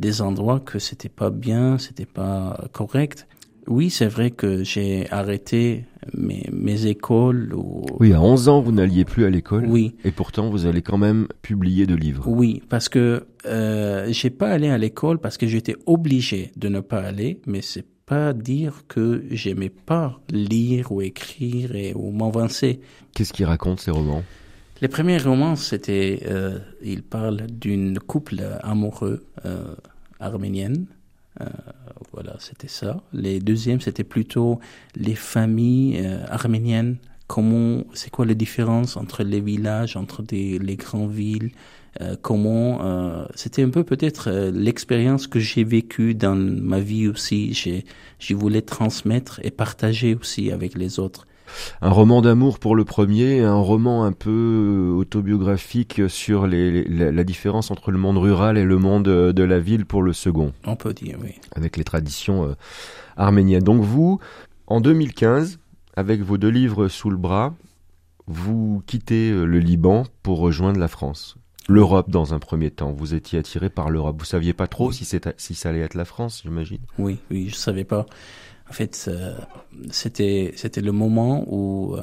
des 0.00 0.22
endroits 0.22 0.58
que 0.58 0.80
c'était 0.80 1.08
pas 1.08 1.30
bien, 1.30 1.78
c'était 1.78 2.04
pas 2.20 2.66
correct. 2.72 3.28
Oui, 3.66 3.90
c'est 3.90 4.06
vrai 4.06 4.30
que 4.30 4.62
j'ai 4.62 5.10
arrêté 5.10 5.84
mes, 6.12 6.48
mes 6.52 6.86
écoles. 6.86 7.54
Oui, 8.00 8.12
à 8.12 8.20
11 8.20 8.48
ans, 8.48 8.60
vous 8.60 8.72
n'alliez 8.72 9.04
plus 9.04 9.24
à 9.24 9.30
l'école. 9.30 9.66
Oui. 9.66 9.94
Et 10.04 10.10
pourtant, 10.10 10.50
vous 10.50 10.66
allez 10.66 10.82
quand 10.82 10.98
même 10.98 11.28
publier 11.42 11.86
de 11.86 11.94
livres. 11.94 12.24
Oui, 12.26 12.62
parce 12.68 12.88
que 12.88 13.26
euh, 13.46 14.06
j'ai 14.10 14.30
pas 14.30 14.50
allé 14.50 14.68
à 14.68 14.78
l'école 14.78 15.18
parce 15.18 15.38
que 15.38 15.46
j'étais 15.46 15.76
obligé 15.86 16.52
de 16.56 16.68
ne 16.68 16.80
pas 16.80 17.00
aller, 17.00 17.40
mais 17.46 17.62
c'est 17.62 17.86
pas 18.06 18.32
dire 18.32 18.82
que 18.86 19.24
j'aimais 19.30 19.70
pas 19.70 20.20
lire 20.30 20.92
ou 20.92 21.00
écrire 21.00 21.74
et, 21.74 21.94
ou 21.94 22.10
m'avancer. 22.10 22.80
Qu'est-ce 23.14 23.32
qui 23.32 23.44
raconte 23.44 23.80
ces 23.80 23.90
romans? 23.90 24.22
Les 24.82 24.88
premiers 24.88 25.18
romans, 25.18 25.56
c'était, 25.56 26.20
euh, 26.26 26.58
il 26.82 27.02
parle 27.02 27.46
d'une 27.46 27.98
couple 27.98 28.42
amoureux 28.62 29.24
euh, 29.46 29.74
arménienne 30.20 30.86
euh, 31.40 31.46
voilà, 32.12 32.36
c'était 32.38 32.68
ça. 32.68 33.02
Les 33.12 33.40
deuxièmes, 33.40 33.80
c'était 33.80 34.04
plutôt 34.04 34.60
les 34.94 35.14
familles 35.14 36.00
euh, 36.04 36.24
arméniennes. 36.28 36.96
Comment, 37.26 37.84
c'est 37.94 38.10
quoi 38.10 38.26
la 38.26 38.34
différence 38.34 38.96
entre 38.96 39.22
les 39.22 39.40
villages, 39.40 39.96
entre 39.96 40.22
des, 40.22 40.58
les 40.58 40.76
grandes 40.76 41.10
villes 41.10 41.52
euh, 42.00 42.16
Comment, 42.20 43.26
c'était 43.34 43.62
un 43.62 43.70
peu 43.70 43.82
peut-être 43.82 44.30
l'expérience 44.50 45.26
que 45.26 45.40
j'ai 45.40 45.64
vécue 45.64 46.14
dans 46.14 46.36
ma 46.36 46.80
vie 46.80 47.08
aussi. 47.08 47.54
J'ai, 47.54 47.84
je 48.18 48.34
voulais 48.34 48.62
transmettre 48.62 49.40
et 49.42 49.50
partager 49.50 50.14
aussi 50.14 50.50
avec 50.50 50.76
les 50.76 50.98
autres 50.98 51.26
un 51.80 51.90
roman 51.90 52.22
d'amour 52.22 52.58
pour 52.58 52.76
le 52.76 52.84
premier, 52.84 53.40
un 53.40 53.54
roman 53.54 54.04
un 54.04 54.12
peu 54.12 54.30
euh, 54.30 54.92
autobiographique 54.94 56.02
sur 56.08 56.46
les, 56.46 56.84
la, 56.84 57.24
différence 57.24 57.70
entre 57.70 57.90
le 57.90 57.98
monde 57.98 58.18
rural 58.18 58.58
et 58.58 58.64
le 58.64 58.78
monde 58.78 59.08
euh, 59.08 59.32
de 59.32 59.42
la 59.42 59.58
ville 59.58 59.86
pour 59.86 60.02
le 60.02 60.12
second. 60.12 60.52
On 60.64 60.76
peut 60.76 60.94
dire, 60.94 61.16
oui. 61.22 61.34
Avec 61.54 61.76
les 61.76 61.84
traditions 61.84 62.44
euh, 62.44 62.54
arméniennes. 63.16 63.62
Donc 63.62 63.82
vous, 63.82 64.18
en 64.66 64.80
2015, 64.80 65.58
avec 65.96 66.22
vos 66.22 66.38
deux 66.38 66.48
livres 66.48 66.88
sous 66.88 67.10
le 67.10 67.16
bras, 67.16 67.54
vous 68.26 68.82
quittez 68.86 69.30
le 69.32 69.58
Liban 69.58 70.04
pour 70.22 70.38
rejoindre 70.38 70.80
la 70.80 70.88
France. 70.88 71.36
L'Europe 71.68 72.10
dans 72.10 72.34
un 72.34 72.38
premier 72.38 72.70
temps. 72.70 72.92
Vous 72.92 73.14
étiez 73.14 73.38
attiré 73.38 73.70
par 73.70 73.90
l'Europe. 73.90 74.16
Vous 74.18 74.24
saviez 74.24 74.52
pas 74.52 74.66
trop 74.66 74.92
si, 74.92 75.06
si 75.36 75.54
ça 75.54 75.68
allait 75.68 75.80
être 75.80 75.94
la 75.94 76.04
France, 76.04 76.42
j'imagine. 76.42 76.80
Oui, 76.98 77.18
oui, 77.30 77.48
je 77.48 77.54
savais 77.54 77.84
pas. 77.84 78.06
En 78.68 78.72
fait, 78.72 79.06
euh, 79.08 79.36
c'était 79.90 80.52
c'était 80.56 80.80
le 80.80 80.92
moment 80.92 81.44
où 81.46 81.96
euh, 81.96 82.02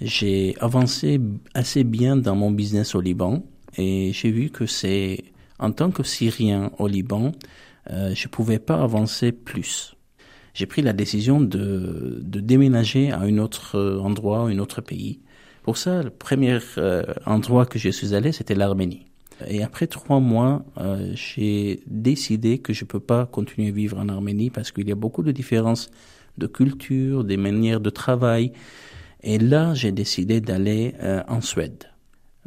j'ai 0.00 0.56
avancé 0.60 1.20
assez 1.54 1.84
bien 1.84 2.16
dans 2.16 2.34
mon 2.34 2.50
business 2.50 2.94
au 2.94 3.00
Liban 3.00 3.42
et 3.76 4.12
j'ai 4.12 4.30
vu 4.30 4.50
que 4.50 4.66
c'est 4.66 5.24
en 5.58 5.72
tant 5.72 5.90
que 5.90 6.02
Syrien 6.02 6.70
au 6.78 6.86
Liban, 6.86 7.32
euh, 7.90 8.14
je 8.14 8.28
pouvais 8.28 8.58
pas 8.58 8.82
avancer 8.82 9.32
plus. 9.32 9.94
J'ai 10.54 10.66
pris 10.66 10.82
la 10.82 10.92
décision 10.92 11.40
de, 11.40 12.20
de 12.22 12.40
déménager 12.40 13.10
à 13.10 13.20
un 13.20 13.38
autre 13.38 13.78
endroit, 14.02 14.40
un 14.40 14.58
autre 14.58 14.80
pays. 14.80 15.20
Pour 15.62 15.76
ça, 15.76 16.02
le 16.02 16.10
premier 16.10 16.58
euh, 16.78 17.02
endroit 17.26 17.66
que 17.66 17.78
je 17.78 17.90
suis 17.90 18.14
allé, 18.14 18.32
c'était 18.32 18.54
l'Arménie. 18.54 19.07
Et 19.46 19.62
après 19.62 19.86
trois 19.86 20.20
mois, 20.20 20.64
euh, 20.78 21.12
j'ai 21.14 21.82
décidé 21.86 22.58
que 22.58 22.72
je 22.72 22.84
peux 22.84 23.00
pas 23.00 23.26
continuer 23.26 23.68
à 23.68 23.72
vivre 23.72 23.98
en 23.98 24.08
Arménie 24.08 24.50
parce 24.50 24.72
qu'il 24.72 24.88
y 24.88 24.92
a 24.92 24.96
beaucoup 24.96 25.22
de 25.22 25.32
différences 25.32 25.90
de 26.38 26.46
culture, 26.46 27.24
des 27.24 27.36
manières 27.36 27.80
de 27.80 27.90
travail. 27.90 28.52
Et 29.22 29.38
là, 29.38 29.74
j'ai 29.74 29.92
décidé 29.92 30.40
d'aller 30.40 30.94
euh, 31.02 31.22
en 31.28 31.40
Suède. 31.40 31.84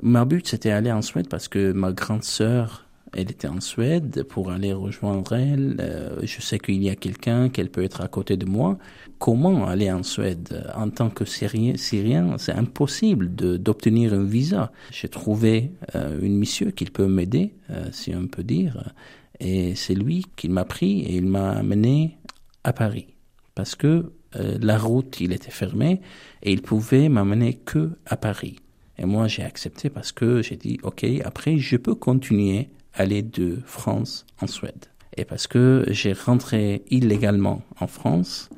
Ma 0.01 0.25
but, 0.25 0.47
c'était 0.47 0.71
aller 0.71 0.91
en 0.91 1.01
Suède 1.01 1.27
parce 1.29 1.47
que 1.47 1.71
ma 1.71 1.91
grande 1.91 2.23
sœur 2.23 2.87
elle 3.13 3.29
était 3.29 3.47
en 3.47 3.59
Suède 3.59 4.23
pour 4.23 4.51
aller 4.51 4.71
rejoindre 4.71 5.33
elle. 5.33 5.75
Euh, 5.79 6.19
je 6.23 6.41
sais 6.41 6.59
qu'il 6.59 6.81
y 6.81 6.89
a 6.89 6.95
quelqu'un, 6.95 7.49
qu'elle 7.49 7.69
peut 7.69 7.83
être 7.83 8.01
à 8.01 8.07
côté 8.07 8.37
de 8.37 8.45
moi. 8.45 8.77
Comment 9.19 9.67
aller 9.67 9.91
en 9.91 10.03
Suède? 10.03 10.65
En 10.75 10.89
tant 10.89 11.09
que 11.09 11.25
Syrien, 11.25 11.75
Syrien 11.75 12.37
c'est 12.37 12.53
impossible 12.53 13.33
d'obtenir 13.35 14.13
un 14.13 14.23
visa. 14.23 14.71
J'ai 14.91 15.09
trouvé 15.09 15.71
euh, 15.95 16.19
une 16.21 16.37
mission 16.37 16.71
qui 16.71 16.85
peut 16.85 17.07
m'aider, 17.07 17.53
euh, 17.69 17.89
si 17.91 18.15
on 18.15 18.27
peut 18.27 18.43
dire. 18.43 18.93
Et 19.41 19.75
c'est 19.75 19.95
lui 19.95 20.25
qui 20.37 20.47
m'a 20.47 20.63
pris 20.63 21.01
et 21.01 21.17
il 21.17 21.25
m'a 21.25 21.51
amené 21.51 22.17
à 22.63 22.71
Paris. 22.71 23.07
Parce 23.55 23.75
que 23.75 24.13
la 24.33 24.77
route, 24.77 25.19
il 25.19 25.33
était 25.33 25.51
fermé 25.51 25.99
et 26.41 26.53
il 26.53 26.61
pouvait 26.61 27.09
m'amener 27.09 27.55
que 27.55 27.97
à 28.05 28.15
Paris. 28.15 28.55
Et 28.97 29.05
moi, 29.05 29.27
j'ai 29.27 29.43
accepté 29.43 29.89
parce 29.89 30.13
que 30.13 30.41
j'ai 30.41 30.55
dit, 30.55 30.79
OK, 30.83 31.05
après, 31.25 31.57
je 31.57 31.75
peux 31.75 31.95
continuer 31.95 32.69
aller 32.93 33.21
de 33.21 33.59
France 33.65 34.25
en 34.41 34.47
Suède. 34.47 34.85
Et 35.17 35.25
parce 35.25 35.47
que 35.47 35.85
j'ai 35.89 36.13
rentré 36.13 36.83
illégalement 36.89 37.61
en 37.79 37.87
France, 37.87 38.49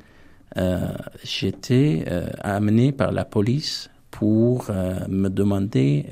euh, 0.56 0.92
j'étais 1.24 2.04
euh, 2.06 2.28
amené 2.40 2.92
par 2.92 3.10
la 3.12 3.24
police 3.24 3.90
pour 4.10 4.66
euh, 4.70 5.00
me 5.08 5.28
demander 5.28 6.06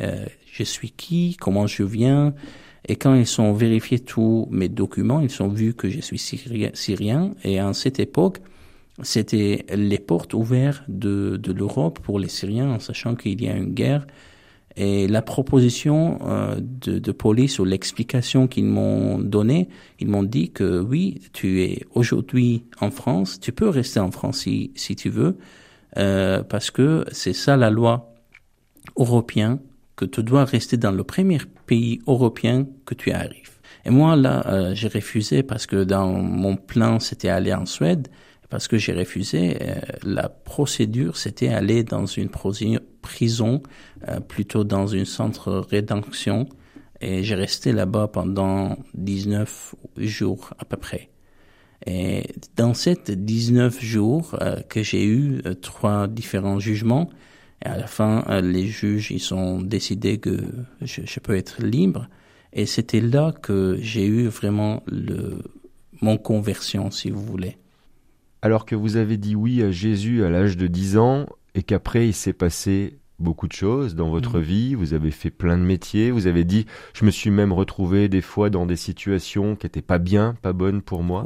je 0.53 0.65
suis 0.65 0.91
qui, 0.91 1.37
comment 1.41 1.67
je 1.67 1.83
viens. 1.83 2.35
Et 2.89 2.97
quand 2.97 3.15
ils 3.15 3.41
ont 3.41 3.53
vérifié 3.53 4.01
tous 4.01 4.49
mes 4.51 4.69
documents, 4.69 5.21
ils 5.21 5.43
ont 5.43 5.49
vu 5.49 5.73
que 5.73 5.89
je 5.89 6.01
suis 6.01 6.19
syrien. 6.19 7.35
Et 7.45 7.63
en 7.63 7.73
cette 7.73 8.01
époque, 8.01 8.39
c'était 9.03 9.65
les 9.73 9.99
portes 9.99 10.35
ouvertes 10.35 10.83
de, 10.89 11.39
de 11.41 11.53
l'Europe 11.53 12.01
pour 12.01 12.19
les 12.19 12.29
Syriens, 12.29 12.71
en 12.71 12.81
sachant 12.81 13.15
qu'il 13.15 13.43
y 13.43 13.49
a 13.49 13.57
une 13.57 13.73
guerre 13.73 14.07
et 14.77 15.07
la 15.07 15.23
proposition 15.23 16.19
euh, 16.23 16.57
de, 16.59 16.99
de, 16.99 17.13
police 17.13 17.59
ou 17.59 17.65
l'explication 17.65 18.49
qu'ils 18.49 18.65
m'ont 18.65 19.19
donnée, 19.19 19.69
ils 20.01 20.09
m'ont 20.09 20.23
dit 20.23 20.51
que 20.51 20.81
oui, 20.81 21.21
tu 21.33 21.63
es 21.63 21.85
aujourd'hui 21.95 22.65
en 22.81 22.91
France, 22.91 23.39
tu 23.41 23.53
peux 23.53 23.69
rester 23.69 24.01
en 24.01 24.11
France 24.11 24.39
si, 24.39 24.73
si 24.75 24.97
tu 24.97 25.11
veux, 25.11 25.37
euh, 25.99 26.43
parce 26.43 26.71
que 26.71 27.05
c'est 27.13 27.35
ça 27.35 27.57
la 27.57 27.71
loi 27.71 28.15
européenne, 28.97 29.59
que 29.97 30.05
tu 30.05 30.23
dois 30.23 30.45
rester 30.45 30.77
dans 30.77 30.91
le 30.91 31.05
premier 31.05 31.39
pays 31.67 32.01
européen 32.07 32.67
que 32.87 32.95
tu 32.95 33.13
arrives. 33.13 33.61
Et 33.85 33.91
moi, 33.91 34.17
là, 34.17 34.47
euh, 34.47 34.75
j'ai 34.75 34.89
refusé 34.89 35.43
parce 35.43 35.67
que 35.67 35.85
dans 35.85 36.09
mon 36.09 36.57
plan, 36.57 36.99
c'était 36.99 37.29
aller 37.29 37.53
en 37.53 37.67
Suède 37.67 38.09
parce 38.49 38.69
que 38.69 38.79
j'ai 38.79 38.93
refusé. 38.93 39.59
Euh, 39.61 39.75
la 40.05 40.29
procédure, 40.29 41.17
c'était 41.17 41.49
aller 41.49 41.85
dans 41.85 42.07
une 42.07 42.29
prison, 43.13 43.63
euh, 44.09 44.21
plutôt 44.21 44.65
dans 44.65 44.87
une 44.87 45.05
centre 45.05 45.53
rédemption, 45.53 46.49
et 47.03 47.23
j'ai 47.23 47.35
resté 47.35 47.73
là-bas 47.73 48.09
pendant 48.09 48.79
19 48.95 49.75
jours 49.99 50.51
à 50.59 50.65
peu 50.65 50.79
près. 50.79 51.11
Et 51.85 52.23
dans 52.57 52.75
ces 52.75 52.97
19 52.97 53.81
jours 53.83 54.37
euh, 54.41 54.61
que 54.69 54.83
j'ai 54.83 55.05
eu 55.05 55.43
trois 55.61 56.09
différents 56.09 56.59
jugements, 56.59 57.11
et 57.63 57.67
à 57.67 57.77
la 57.77 57.87
fin, 57.87 58.25
les 58.41 58.67
juges, 58.67 59.11
ils 59.11 59.35
ont 59.35 59.61
décidé 59.61 60.19
que 60.19 60.37
je, 60.81 61.21
peux 61.21 61.37
être 61.37 61.63
libre. 61.63 62.09
Et 62.53 62.67
c'était 62.67 63.01
là 63.01 63.33
que 63.33 63.79
j'ai 63.81 64.05
eu 64.05 64.27
vraiment 64.27 64.83
mon 66.01 66.17
conversion, 66.17 66.91
si 66.91 67.11
vous 67.11 67.23
voulez 67.23 67.57
alors 68.43 68.67
que 68.67 68.75
vous 68.75 68.97
avez 68.97 69.17
dit 69.17 69.37
oui 69.37 69.63
à 69.63 69.71
Jésus 69.71 70.25
à 70.25 70.29
l'âge 70.29 70.57
de 70.57 70.67
10 70.67 70.99
ans 70.99 71.27
et 71.55 71.63
qu'après 71.63 72.09
il 72.09 72.13
s'est 72.13 72.33
passé 72.33 72.99
beaucoup 73.23 73.49
de 73.49 73.53
choses 73.53 73.95
dans 73.95 74.11
votre 74.11 74.39
mm. 74.39 74.43
vie, 74.43 74.75
vous 74.75 74.95
avez 74.95 75.11
fait 75.11 75.31
plein 75.31 75.57
de 75.57 75.63
métiers, 75.63 76.11
vous 76.11 76.27
avez 76.27 76.45
dit 76.45 76.67
je 76.95 77.05
me 77.05 77.11
suis 77.11 77.31
même 77.31 77.53
retrouvé 77.53 78.09
des 78.09 78.21
fois 78.21 78.51
dans 78.51 78.67
des 78.67 78.77
situations 78.77 79.57
qui 79.57 79.67
n'étaient 79.67 79.83
pas 79.83 79.99
bien, 79.99 80.35
pas 80.43 80.53
bonnes 80.53 80.83
pour 80.83 81.03
moi. 81.03 81.25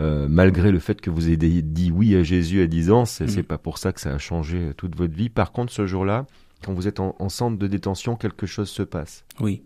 Euh, 0.00 0.26
malgré 0.28 0.72
le 0.72 0.80
fait 0.80 1.00
que 1.00 1.08
vous 1.08 1.30
ayez 1.30 1.62
dit 1.62 1.92
oui 1.92 2.16
à 2.16 2.24
Jésus 2.24 2.60
à 2.60 2.66
10 2.66 2.90
ans, 2.90 3.04
c'est 3.04 3.26
n'est 3.26 3.42
mm. 3.42 3.44
pas 3.44 3.58
pour 3.58 3.78
ça 3.78 3.92
que 3.92 4.00
ça 4.00 4.12
a 4.12 4.18
changé 4.18 4.72
toute 4.76 4.96
votre 4.96 5.14
vie. 5.14 5.28
Par 5.28 5.52
contre, 5.52 5.72
ce 5.72 5.86
jour-là, 5.86 6.26
quand 6.64 6.74
vous 6.74 6.88
êtes 6.88 7.00
en 7.00 7.28
centre 7.28 7.58
de 7.58 7.66
détention, 7.66 8.16
quelque 8.16 8.46
chose 8.46 8.68
se 8.68 8.82
passe. 8.82 9.24
Oui. 9.40 9.62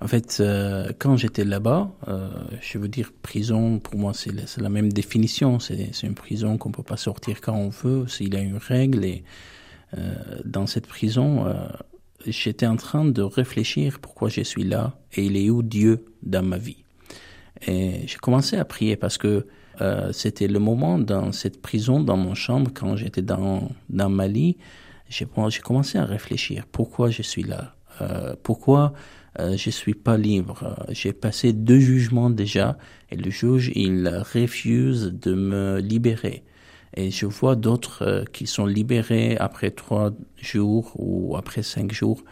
En 0.00 0.06
fait, 0.06 0.38
euh, 0.40 0.92
quand 0.98 1.16
j'étais 1.16 1.44
là-bas, 1.44 1.90
euh, 2.06 2.28
je 2.60 2.78
veux 2.78 2.86
dire, 2.88 3.10
prison, 3.22 3.80
pour 3.80 3.98
moi, 3.98 4.12
c'est 4.14 4.32
la, 4.32 4.42
la, 4.58 4.68
même 4.68 4.92
définition. 4.92 5.58
C'est 5.58 5.90
une 6.04 6.14
prison 6.14 6.56
qu'on 6.56 6.70
peut 6.70 6.84
pas 6.84 6.96
sortir 6.96 7.40
quand 7.40 7.54
on 7.54 7.68
veut, 7.68 8.06
s'il 8.06 8.34
y 8.34 8.36
a 8.36 8.40
une 8.40 8.58
règle. 8.58 9.04
Et 9.04 9.24
euh, 9.24 9.24
dans 10.44 10.66
cette 10.66 10.86
prison, 10.86 11.46
euh, 11.46 11.54
j'étais 12.26 12.66
en 12.66 12.76
train 12.76 13.04
de 13.04 13.22
réfléchir 13.22 14.00
pourquoi 14.00 14.28
je 14.28 14.42
suis 14.42 14.64
là 14.64 14.98
et 15.12 15.24
il 15.24 15.36
est 15.36 15.50
où 15.50 15.62
Dieu 15.62 16.04
dans 16.22 16.42
ma 16.42 16.58
vie. 16.58 16.84
Et 17.66 18.06
j'ai 18.06 18.18
commencé 18.18 18.56
à 18.56 18.64
prier 18.64 18.96
parce 18.96 19.18
que 19.18 19.46
euh, 19.80 20.12
c'était 20.12 20.48
le 20.48 20.58
moment 20.58 20.98
dans 20.98 21.32
cette 21.32 21.62
prison, 21.62 22.00
dans 22.00 22.16
mon 22.16 22.34
chambre, 22.34 22.70
quand 22.74 22.96
j'étais 22.96 23.22
dans, 23.22 23.70
dans 23.88 24.08
ma 24.08 24.28
lit, 24.28 24.56
j'ai 25.08 25.26
commencé 25.62 25.96
à 25.96 26.04
réfléchir 26.04 26.66
pourquoi 26.70 27.08
je 27.10 27.22
suis 27.22 27.42
là, 27.42 27.74
pourquoi 28.42 28.92
euh, 29.40 29.56
je 29.56 29.70
suis 29.70 29.94
pas 29.94 30.18
libre? 30.18 30.76
J'ai 30.90 31.12
passé 31.12 31.52
deux 31.52 31.78
jugements 31.78 32.30
déjà 32.30 32.76
et 33.10 33.16
le 33.16 33.30
juge 33.30 33.72
il 33.74 34.06
refuse 34.34 35.12
de 35.12 35.34
me 35.34 35.78
libérer. 35.78 36.44
Et 36.94 37.10
je 37.10 37.26
vois 37.26 37.56
d'autres 37.56 38.02
euh, 38.02 38.24
qui 38.32 38.46
sont 38.46 38.66
libérés 38.66 39.36
après 39.38 39.70
trois 39.70 40.12
jours 40.36 40.92
ou 40.96 41.36
après 41.36 41.62
cinq 41.62 41.92
jours. 41.92 42.22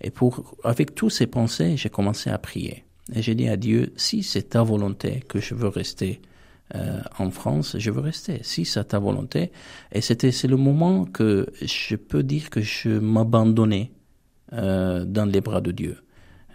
Et 0.00 0.10
pour, 0.10 0.56
avec 0.64 0.94
tous 0.94 1.10
ces 1.10 1.26
pensées, 1.26 1.76
j'ai 1.76 1.90
commencé 1.90 2.30
à 2.30 2.38
prier. 2.38 2.84
Et 3.12 3.22
j'ai 3.22 3.34
dit 3.34 3.48
à 3.48 3.56
Dieu, 3.56 3.92
si 3.96 4.22
c'est 4.22 4.50
ta 4.50 4.62
volonté 4.62 5.22
que 5.28 5.40
je 5.40 5.54
veux 5.54 5.68
rester 5.68 6.20
euh, 6.74 7.00
en 7.18 7.30
France, 7.30 7.76
je 7.78 7.90
veux 7.90 8.00
rester. 8.00 8.40
Si 8.42 8.64
c'est 8.64 8.84
ta 8.84 8.98
volonté. 8.98 9.50
Et 9.92 10.00
c'était, 10.00 10.30
c'est 10.30 10.48
le 10.48 10.56
moment 10.56 11.04
que 11.04 11.48
je 11.60 11.96
peux 11.96 12.22
dire 12.22 12.50
que 12.50 12.60
je 12.60 12.90
m'abandonnais 12.90 13.90
euh, 14.52 15.04
dans 15.04 15.26
les 15.26 15.40
bras 15.40 15.60
de 15.60 15.72
Dieu. 15.72 15.96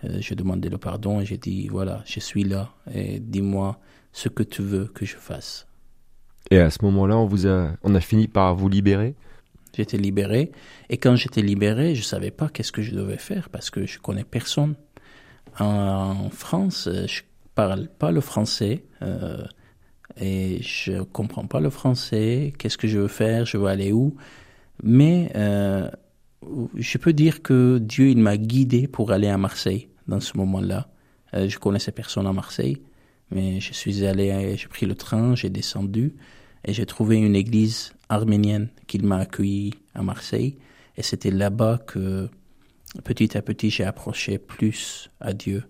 Euh, 0.04 0.18
je 0.22 0.34
demandais 0.34 0.70
le 0.70 0.78
pardon 0.78 1.20
et 1.20 1.26
j'ai 1.26 1.38
dit, 1.38 1.68
voilà, 1.68 2.02
je 2.06 2.20
suis 2.20 2.44
là 2.44 2.74
et 2.94 3.20
dis-moi 3.20 3.80
ce 4.14 4.30
que 4.30 4.44
tu 4.44 4.62
veux 4.62 4.86
que 4.86 5.06
je 5.06 5.18
fasse. 5.18 5.68
Et 6.52 6.60
à 6.60 6.70
ce 6.70 6.80
moment-là, 6.84 7.18
on 7.18 7.25
vous 7.25 7.48
a, 7.48 7.72
on 7.84 7.96
a 7.96 8.02
fini 8.02 8.28
par 8.28 8.56
vous 8.56 8.70
libérer 8.70 9.16
J'étais 9.75 9.98
libéré. 9.98 10.52
Et 10.90 10.98
quand 10.98 11.16
j'étais 11.16 11.42
libéré, 11.42 11.96
je 11.96 12.04
savais 12.04 12.32
pas 12.32 12.48
qu'est-ce 12.48 12.72
que 12.72 12.82
je 12.82 12.96
devais 12.96 13.18
faire 13.18 13.50
parce 13.50 13.70
que 13.70 13.86
je 13.86 14.00
connais 14.00 14.24
personne. 14.24 14.75
En, 15.60 16.30
France, 16.30 16.88
je 17.08 17.22
parle 17.56 17.88
pas 17.88 18.12
le 18.12 18.22
français. 18.22 18.84
Euh, 19.02 19.44
et 20.18 20.62
je 20.62 21.02
comprends 21.04 21.46
pas 21.46 21.60
le 21.60 21.70
français. 21.70 22.54
Qu'est-ce 22.58 22.78
que 22.78 22.88
je 22.88 23.00
veux 23.00 23.08
faire? 23.10 23.46
Je 23.46 23.58
veux 23.58 23.68
aller 23.68 23.92
où? 23.92 24.16
Mais 24.82 25.32
euh, 25.36 25.90
je 26.75 26.98
peux 26.98 27.14
dire 27.14 27.42
que 27.42 27.78
Dieu 27.80 28.10
il 28.10 28.20
m'a 28.20 28.38
guidé 28.38 28.88
pour 28.88 29.12
aller 29.12 29.28
à 29.28 29.38
Marseille 29.38 29.90
dans 30.08 30.20
ce 30.22 30.38
moment-là. 30.38 30.88
Euh, 31.34 31.50
je 31.50 31.60
connaissais 31.60 31.92
personne 31.92 32.28
à 32.28 32.34
Marseille, 32.34 32.82
mais 33.32 33.60
je 33.60 33.74
suis 33.74 34.06
allé, 34.06 34.56
j'ai 34.56 34.68
pris 34.68 34.86
le 34.86 34.96
train, 34.96 35.36
j'ai 35.36 35.50
descendu 35.50 36.16
et 36.66 36.74
j'ai 36.74 36.86
trouvé 36.86 37.18
une 37.18 37.36
église 37.36 37.94
arménienne 38.10 38.70
qui 38.88 39.00
m'a 39.00 39.20
accueilli 39.20 39.76
à 39.94 40.02
Marseille. 40.02 40.58
Et 40.98 41.04
c'était 41.04 41.32
là-bas 41.32 41.80
que 41.86 42.30
petit 43.04 43.38
à 43.38 43.42
petit 43.42 43.70
j'ai 43.70 43.84
approché 43.84 44.38
plus 44.38 45.12
à 45.20 45.34
Dieu 45.34 45.64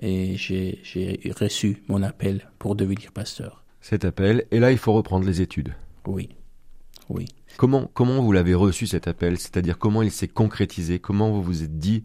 et 0.00 0.36
j'ai 0.36 1.20
reçu 1.38 1.82
mon 1.88 2.02
appel 2.02 2.50
pour 2.58 2.74
devenir 2.74 3.12
pasteur. 3.12 3.64
Cet 3.80 4.04
appel, 4.04 4.46
et 4.50 4.58
là 4.58 4.72
il 4.72 4.78
faut 4.78 4.92
reprendre 4.92 5.26
les 5.26 5.40
études. 5.40 5.74
Oui, 6.06 6.30
oui. 7.08 7.26
Comment, 7.56 7.90
comment 7.92 8.22
vous 8.22 8.32
l'avez 8.32 8.54
reçu 8.54 8.86
cet 8.86 9.06
appel? 9.06 9.38
C'est-à-dire 9.38 9.78
comment 9.78 10.02
il 10.02 10.10
s'est 10.10 10.28
concrétisé? 10.28 10.98
Comment 10.98 11.30
vous 11.30 11.42
vous 11.42 11.62
êtes 11.62 11.78
dit 11.78 12.04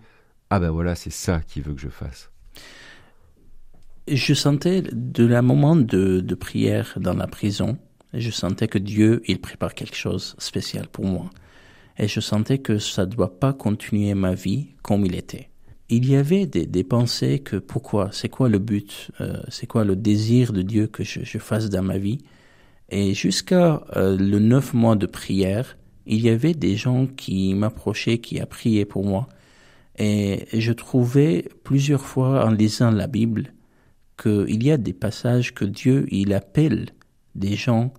Ah 0.50 0.60
ben 0.60 0.70
voilà, 0.70 0.96
c'est 0.96 1.12
ça 1.12 1.42
qu'il 1.42 1.64
veut 1.64 1.74
que 1.74 1.82
je 1.82 1.90
fasse? 1.90 2.30
Je 4.08 4.34
sentais 4.34 4.82
de 4.82 5.26
la 5.26 5.42
moment 5.42 5.76
de, 5.76 6.22
de 6.22 6.36
prière 6.36 6.98
dans 6.98 7.14
la 7.14 7.28
prison, 7.28 7.78
je 8.20 8.32
sentais 8.32 8.68
que 8.68 8.78
Dieu, 8.78 9.22
il 9.28 9.40
prépare 9.40 9.74
quelque 9.74 9.96
chose 9.96 10.36
de 10.38 10.42
spécial 10.42 10.88
pour 10.88 11.06
moi. 11.06 11.30
Et 11.98 12.08
je 12.08 12.20
sentais 12.20 12.60
que 12.60 12.78
ça 12.78 13.06
ne 13.06 13.12
doit 13.12 13.40
pas 13.40 13.54
continuer 13.54 14.14
ma 14.14 14.34
vie 14.34 14.68
comme 14.82 15.06
il 15.06 15.16
était. 15.16 15.50
Il 15.90 16.08
y 16.08 16.16
avait 16.16 16.46
des, 16.46 16.84
pensées 16.84 17.40
que 17.40 17.56
pourquoi, 17.56 18.10
c'est 18.12 18.30
quoi 18.30 18.50
le 18.50 18.60
but, 18.60 19.10
euh, 19.22 19.42
c'est 19.48 19.68
quoi 19.68 19.86
le 19.86 19.96
désir 19.96 20.52
de 20.52 20.62
Dieu 20.62 20.88
que 20.88 21.04
je, 21.04 21.22
je 21.24 21.38
fasse 21.38 21.70
dans 21.70 21.82
ma 21.82 21.98
vie. 21.98 22.20
Et 22.90 23.14
jusqu'à 23.14 23.84
euh, 23.96 24.18
le 24.18 24.40
neuf 24.40 24.74
mois 24.74 24.96
de 24.96 25.06
prière, 25.06 25.78
il 26.06 26.22
y 26.22 26.30
avait 26.30 26.54
des 26.54 26.76
gens 26.76 27.08
qui 27.08 27.54
m'approchaient, 27.54 28.18
qui 28.18 28.40
a 28.40 28.46
prié 28.46 28.86
pour 28.86 29.06
moi. 29.06 29.28
Et 29.98 30.46
je 30.54 30.74
trouvais 30.74 31.50
plusieurs 31.64 32.06
fois 32.06 32.46
en 32.46 32.52
lisant 32.52 32.92
la 32.92 33.08
Bible 33.08 33.54
qu'il 34.22 34.64
y 34.64 34.72
a 34.72 34.78
des 34.78 34.94
passages 34.94 35.54
que 35.54 35.66
Dieu, 35.66 36.06
il 36.12 36.34
appelle 36.34 36.88
des 37.36 37.56
gens 37.56 37.94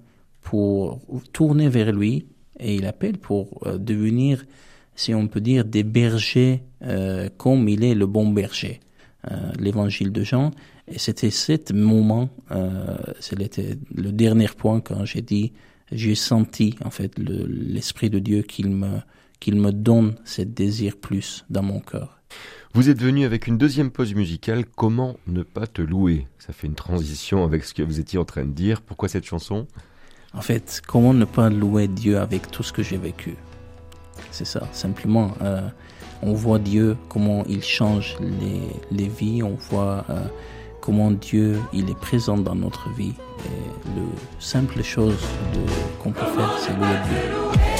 pour 0.48 0.98
tourner 1.34 1.68
vers 1.68 1.92
lui 1.92 2.26
et 2.58 2.74
il 2.76 2.86
appelle 2.86 3.18
pour 3.18 3.66
euh, 3.66 3.76
devenir, 3.76 4.46
si 4.94 5.14
on 5.14 5.28
peut 5.28 5.42
dire, 5.42 5.66
des 5.66 5.82
bergers 5.82 6.62
euh, 6.82 7.28
comme 7.36 7.68
il 7.68 7.84
est 7.84 7.94
le 7.94 8.06
bon 8.06 8.30
berger. 8.30 8.80
Euh, 9.30 9.52
L'évangile 9.58 10.10
de 10.10 10.22
Jean. 10.22 10.52
Et 10.90 10.98
c'était 10.98 11.28
ce 11.28 11.74
moment, 11.74 12.30
c'était 13.20 13.76
le 13.94 14.10
dernier 14.10 14.48
point 14.48 14.80
quand 14.80 15.04
j'ai 15.04 15.20
dit, 15.20 15.52
j'ai 15.92 16.14
senti 16.14 16.76
en 16.82 16.88
fait 16.88 17.12
l'esprit 17.18 18.08
de 18.08 18.18
Dieu 18.18 18.40
qu'il 18.40 18.70
me 18.70 19.00
qu'il 19.38 19.56
me 19.56 19.70
donne 19.70 20.14
ce 20.24 20.40
désir 20.40 20.96
plus 20.96 21.44
dans 21.50 21.62
mon 21.62 21.80
cœur. 21.80 22.22
Vous 22.72 22.88
êtes 22.88 23.02
venu 23.02 23.26
avec 23.26 23.46
une 23.46 23.58
deuxième 23.58 23.90
pause 23.90 24.14
musicale, 24.14 24.64
Comment 24.64 25.18
ne 25.26 25.42
pas 25.42 25.66
te 25.66 25.82
louer? 25.82 26.26
Ça 26.38 26.54
fait 26.54 26.66
une 26.66 26.74
transition 26.74 27.44
avec 27.44 27.64
ce 27.64 27.74
que 27.74 27.82
vous 27.82 28.00
étiez 28.00 28.18
en 28.18 28.24
train 28.24 28.46
de 28.46 28.52
dire. 28.52 28.80
Pourquoi 28.80 29.10
cette 29.10 29.26
chanson? 29.26 29.66
En 30.38 30.40
fait, 30.40 30.80
comment 30.86 31.12
ne 31.12 31.24
pas 31.24 31.50
louer 31.50 31.88
Dieu 31.88 32.20
avec 32.20 32.48
tout 32.48 32.62
ce 32.62 32.72
que 32.72 32.84
j'ai 32.84 32.96
vécu? 32.96 33.34
C'est 34.30 34.44
ça, 34.44 34.68
simplement. 34.70 35.32
Euh, 35.42 35.68
on 36.22 36.32
voit 36.32 36.60
Dieu, 36.60 36.96
comment 37.08 37.44
il 37.48 37.64
change 37.64 38.16
les, 38.20 38.62
les 38.96 39.08
vies, 39.08 39.42
on 39.42 39.56
voit 39.68 40.04
euh, 40.08 40.20
comment 40.80 41.10
Dieu 41.10 41.60
il 41.72 41.90
est 41.90 41.98
présent 41.98 42.36
dans 42.36 42.54
notre 42.54 42.88
vie. 42.90 43.14
Et 43.46 43.90
le 43.96 44.06
simple 44.38 44.80
chose 44.84 45.18
qu'on 46.00 46.12
peut 46.12 46.20
faire, 46.20 46.56
c'est 46.60 46.72
louer 46.72 46.86
Dieu. 47.08 47.77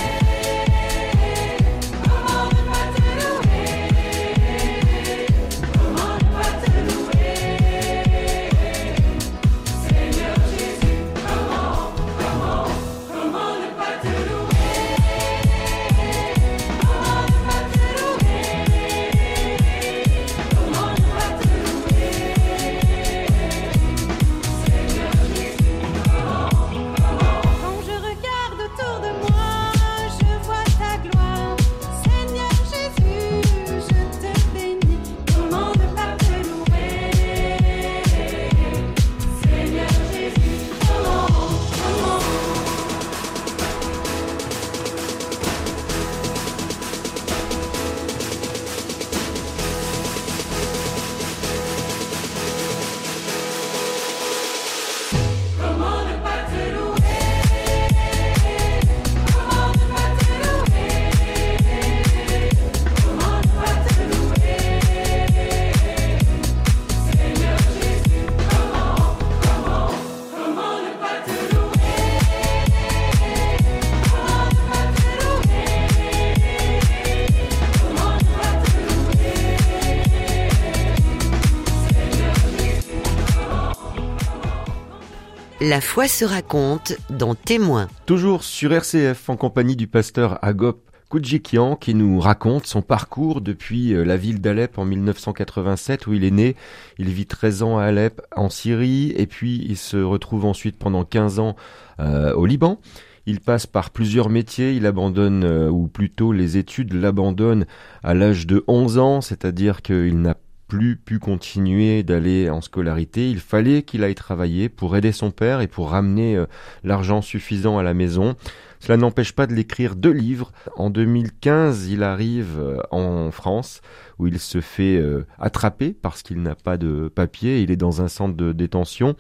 La 85.69 85.83
foi 85.83 86.09
se 86.09 86.25
raconte 86.25 86.95
dans 87.11 87.35
Témoins. 87.35 87.89
Toujours 88.07 88.43
sur 88.43 88.73
RCF 88.73 89.29
en 89.29 89.37
compagnie 89.37 89.77
du 89.77 89.87
pasteur 89.87 90.39
Agop 90.41 90.81
Koudjikian 91.11 91.77
qui 91.77 91.93
nous 91.93 92.21
raconte 92.21 92.67
son 92.67 92.81
parcours 92.81 93.43
depuis 93.43 93.93
euh, 93.93 94.03
la 94.03 94.17
ville 94.17 94.41
d'Alep 94.41 94.79
en 94.79 94.87
1987 94.87 96.07
où 96.07 96.15
il 96.15 96.25
est 96.25 96.31
né. 96.31 96.57
Il 96.97 97.11
vit 97.11 97.27
13 97.27 97.63
ans 97.65 97.77
à 97.77 97.85
Alep 97.85 98.23
en 98.35 98.49
Syrie 98.49 99.13
et 99.15 99.27
puis 99.27 99.63
il 99.69 99.77
se 99.77 99.99
retrouve 99.99 100.47
ensuite 100.47 100.79
pendant 100.79 101.05
15 101.05 101.39
ans 101.39 101.55
euh, 102.01 102.33
au 102.33 102.47
Liban. 102.47 102.81
Il 103.27 103.41
passe 103.41 103.67
par 103.67 103.91
plusieurs 103.91 104.31
métiers, 104.31 104.73
il 104.73 104.87
abandonne, 104.87 105.45
euh, 105.45 105.69
ou 105.69 105.87
plutôt 105.87 106.33
les 106.33 106.57
études 106.57 106.95
l'abandonnent 106.95 107.67
à 108.03 108.15
l'âge 108.15 108.47
de 108.47 108.65
11 108.69 108.97
ans, 108.97 109.21
c'est-à-dire 109.21 109.83
qu'il 109.83 110.23
n'a 110.23 110.35
plus 110.69 110.97
pu 110.97 111.19
continuer 111.19 112.03
d'aller 112.03 112.51
en 112.51 112.61
scolarité. 112.61 113.31
Il 113.31 113.41
fallait 113.41 113.83
qu'il 113.83 114.05
aille 114.05 114.15
travailler 114.15 114.69
pour 114.69 114.97
aider 114.97 115.13
son 115.13 115.31
père 115.31 115.63
et 115.63 115.67
pour 115.67 115.91
ramener 115.91 116.37
euh, 116.37 116.47
l'argent 116.85 117.23
suffisant 117.23 117.79
à 117.79 117.83
la 117.83 117.95
maison. 117.95 118.37
Cela 118.79 118.97
n'empêche 118.99 119.33
pas 119.33 119.47
de 119.47 119.55
l'écrire 119.55 119.97
deux 119.97 120.13
livres. 120.13 120.53
En 120.77 120.91
2015, 120.91 121.89
il 121.89 122.03
arrive 122.03 122.59
euh, 122.59 122.79
en 122.91 123.31
France 123.31 123.81
où 124.19 124.27
il 124.27 124.39
se 124.39 124.61
fait 124.61 124.99
euh, 124.99 125.27
attraper 125.39 125.97
parce 126.01 126.23
qu'il 126.23 126.43
n'a 126.43 126.55
pas 126.55 126.77
de 126.77 127.09
papier. 127.09 127.63
Il 127.63 127.71
est 127.71 127.77
dans 127.77 128.03
un 128.03 128.09
centre 128.09 128.37
de 128.37 128.53
détention. 128.53 129.17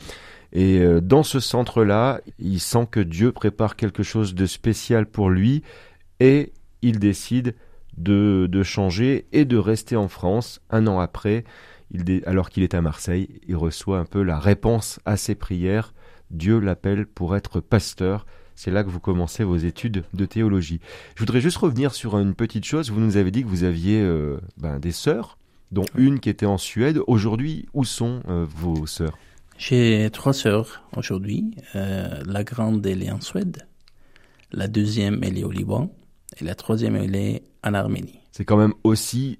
Et 0.52 0.80
dans 1.02 1.24
ce 1.24 1.40
centre-là, 1.40 2.22
il 2.38 2.58
sent 2.58 2.88
que 2.90 3.00
Dieu 3.00 3.32
prépare 3.32 3.76
quelque 3.76 4.02
chose 4.02 4.34
de 4.34 4.46
spécial 4.46 5.04
pour 5.04 5.28
lui 5.28 5.62
et 6.20 6.54
il 6.80 6.98
décide 6.98 7.54
de, 7.98 8.62
changer 8.62 9.26
et 9.32 9.44
de 9.44 9.56
rester 9.56 9.96
en 9.96 10.08
France. 10.08 10.60
Un 10.70 10.86
an 10.86 10.98
après, 11.00 11.44
il, 11.90 12.22
alors 12.26 12.50
qu'il 12.50 12.62
est 12.62 12.74
à 12.74 12.82
Marseille, 12.82 13.40
il 13.46 13.56
reçoit 13.56 13.98
un 13.98 14.04
peu 14.04 14.22
la 14.22 14.38
réponse 14.38 15.00
à 15.04 15.16
ses 15.16 15.34
prières. 15.34 15.94
Dieu 16.30 16.58
l'appelle 16.58 17.06
pour 17.06 17.36
être 17.36 17.60
pasteur. 17.60 18.26
C'est 18.54 18.70
là 18.70 18.82
que 18.82 18.90
vous 18.90 19.00
commencez 19.00 19.44
vos 19.44 19.56
études 19.56 20.04
de 20.12 20.26
théologie. 20.26 20.80
Je 21.14 21.20
voudrais 21.20 21.40
juste 21.40 21.58
revenir 21.58 21.94
sur 21.94 22.18
une 22.18 22.34
petite 22.34 22.64
chose. 22.64 22.90
Vous 22.90 23.00
nous 23.00 23.16
avez 23.16 23.30
dit 23.30 23.42
que 23.42 23.48
vous 23.48 23.64
aviez 23.64 24.00
euh, 24.00 24.38
ben, 24.56 24.80
des 24.80 24.92
sœurs, 24.92 25.38
dont 25.70 25.84
une 25.96 26.18
qui 26.18 26.28
était 26.28 26.44
en 26.44 26.58
Suède. 26.58 27.00
Aujourd'hui, 27.06 27.66
où 27.72 27.84
sont 27.84 28.20
euh, 28.28 28.44
vos 28.48 28.86
sœurs? 28.86 29.16
J'ai 29.56 30.08
trois 30.12 30.32
sœurs 30.32 30.82
aujourd'hui. 30.96 31.52
Euh, 31.76 32.22
la 32.26 32.44
grande, 32.44 32.84
elle 32.86 33.02
est 33.02 33.10
en 33.10 33.20
Suède. 33.20 33.66
La 34.52 34.66
deuxième, 34.66 35.22
elle 35.22 35.38
est 35.38 35.44
au 35.44 35.50
Liban. 35.50 35.92
Et 36.40 36.44
la 36.44 36.54
troisième, 36.54 36.96
elle 36.96 37.16
est 37.16 37.42
en 37.64 37.74
Arménie. 37.74 38.20
C'est 38.32 38.44
quand 38.44 38.56
même 38.56 38.74
aussi 38.84 39.38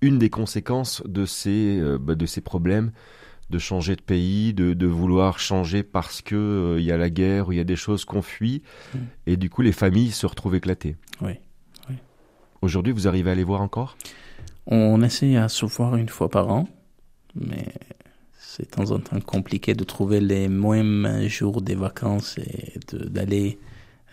une 0.00 0.18
des 0.18 0.30
conséquences 0.30 1.02
de 1.06 1.26
ces, 1.26 1.78
euh, 1.80 1.98
bah, 1.98 2.14
de 2.14 2.26
ces 2.26 2.40
problèmes 2.40 2.92
de 3.50 3.58
changer 3.58 3.96
de 3.96 4.00
pays, 4.00 4.54
de, 4.54 4.74
de 4.74 4.86
vouloir 4.86 5.38
changer 5.38 5.82
parce 5.82 6.22
que 6.22 6.34
euh, 6.34 6.80
il 6.80 6.84
y 6.84 6.92
a 6.92 6.96
la 6.96 7.10
guerre 7.10 7.48
ou 7.48 7.52
il 7.52 7.58
y 7.58 7.60
a 7.60 7.64
des 7.64 7.76
choses 7.76 8.04
qu'on 8.04 8.22
fuit, 8.22 8.62
mm. 8.94 8.98
et 9.26 9.36
du 9.36 9.50
coup 9.50 9.62
les 9.62 9.72
familles 9.72 10.10
se 10.10 10.26
retrouvent 10.26 10.54
éclatées. 10.54 10.96
Oui. 11.20 11.32
oui. 11.88 11.96
Aujourd'hui, 12.62 12.92
vous 12.92 13.06
arrivez 13.06 13.30
à 13.30 13.34
les 13.34 13.44
voir 13.44 13.60
encore? 13.60 13.96
On 14.66 15.02
essaie 15.02 15.36
à 15.36 15.48
se 15.48 15.66
voir 15.66 15.96
une 15.96 16.08
fois 16.08 16.30
par 16.30 16.48
an, 16.48 16.68
mais 17.34 17.66
c'est 18.38 18.64
de 18.64 18.70
temps 18.70 18.90
en 18.92 18.98
temps 18.98 19.20
compliqué 19.20 19.74
de 19.74 19.84
trouver 19.84 20.20
les 20.20 20.48
mêmes 20.48 21.26
jours 21.28 21.60
des 21.60 21.74
vacances 21.74 22.38
et 22.38 22.78
d'aller. 22.92 23.58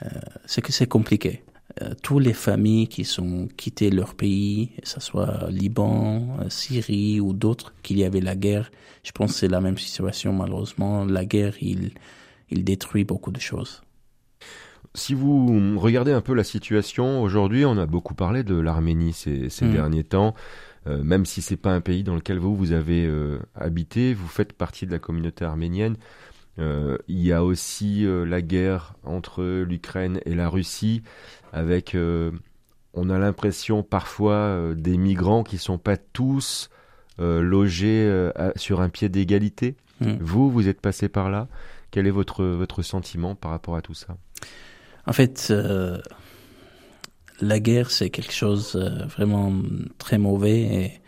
Euh, 0.04 0.10
c'est 0.46 0.62
que 0.62 0.72
c'est 0.72 0.88
compliqué. 0.88 1.44
Euh, 1.82 1.94
toutes 2.02 2.24
les 2.24 2.34
familles 2.34 2.88
qui 2.88 3.06
sont 3.06 3.48
quittées 3.56 3.92
leur 3.92 4.16
pays, 4.16 4.72
que 4.82 4.88
ce 4.88 5.00
soit 5.00 5.50
Liban, 5.50 6.38
euh, 6.40 6.50
Syrie 6.50 7.20
ou 7.22 7.34
d'autres, 7.34 7.74
qu'il 7.82 7.98
y 7.98 8.04
avait 8.04 8.20
la 8.20 8.36
guerre, 8.36 8.72
je 9.04 9.12
pense 9.12 9.34
que 9.34 9.40
c'est 9.40 9.48
la 9.48 9.62
même 9.62 9.78
situation 9.78 10.34
malheureusement. 10.34 11.06
La 11.06 11.24
guerre, 11.24 11.54
il, 11.62 11.92
il 12.50 12.64
détruit 12.64 13.04
beaucoup 13.06 13.32
de 13.32 13.40
choses. 13.40 13.82
Si 14.94 15.14
vous 15.14 15.80
regardez 15.80 16.12
un 16.12 16.20
peu 16.20 16.34
la 16.34 16.44
situation 16.44 17.22
aujourd'hui, 17.22 17.64
on 17.64 17.78
a 17.78 17.86
beaucoup 17.86 18.16
parlé 18.16 18.44
de 18.44 18.56
l'Arménie 18.56 19.14
ces, 19.14 19.50
ces 19.50 19.66
mm. 19.66 19.72
derniers 19.72 20.04
temps. 20.04 20.36
Euh, 20.88 21.04
même 21.04 21.26
si 21.26 21.42
c'est 21.42 21.58
pas 21.58 21.72
un 21.72 21.80
pays 21.80 22.04
dans 22.04 22.16
lequel 22.16 22.40
vous 22.40 22.56
vous 22.56 22.72
avez 22.74 23.10
habité, 23.56 24.14
vous 24.14 24.28
faites 24.28 24.52
partie 24.52 24.86
de 24.86 24.92
la 24.92 25.00
communauté 25.00 25.46
arménienne. 25.46 25.96
Euh, 26.62 26.98
il 27.08 27.22
y 27.24 27.32
a 27.32 27.44
aussi 27.44 28.06
euh, 28.06 28.24
la 28.24 28.42
guerre 28.42 28.94
entre 29.04 29.44
l'Ukraine 29.44 30.20
et 30.26 30.36
la 30.36 30.48
Russie, 30.48 31.02
avec, 31.54 31.96
euh, 31.96 32.32
on 32.94 33.10
a 33.10 33.18
l'impression 33.18 33.84
parfois 33.84 34.74
des 34.76 34.98
migrants 34.98 35.44
qui 35.44 35.58
sont 35.58 35.78
pas 35.78 35.98
tous 35.98 36.70
logés 37.18 38.32
sur 38.56 38.82
un 38.82 38.90
pied 38.90 39.08
d'égalité. 39.08 39.76
Hmm. 40.00 40.16
Vous, 40.20 40.50
vous 40.50 40.68
êtes 40.68 40.82
passé 40.82 41.08
par 41.08 41.30
là. 41.30 41.48
Quel 41.92 42.08
est 42.08 42.12
votre 42.12 42.44
votre 42.44 42.82
sentiment 42.82 43.36
par 43.36 43.52
rapport 43.52 43.76
à 43.76 43.82
tout 43.82 43.94
ça? 43.94 44.18
En 45.06 45.14
fait, 45.14 45.54
la 47.40 47.60
guerre 47.60 47.92
c'est 47.92 48.10
quelque 48.10 48.34
chose 48.34 48.76
vraiment 48.76 49.54
très 50.00 50.18
mauvais 50.18 50.62
et 50.62 51.01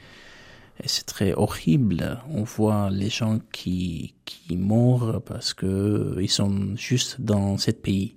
et 0.82 0.88
c'est 0.88 1.06
très 1.06 1.34
horrible. 1.34 2.20
On 2.30 2.44
voit 2.44 2.90
les 2.90 3.10
gens 3.10 3.40
qui, 3.52 4.16
qui 4.26 4.58
meurent 4.58 5.22
parce 5.22 5.54
que 5.54 6.18
ils 6.20 6.32
sont 6.32 6.76
juste 6.76 7.22
dans 7.22 7.58
ce 7.58 7.72
pays. 7.72 8.16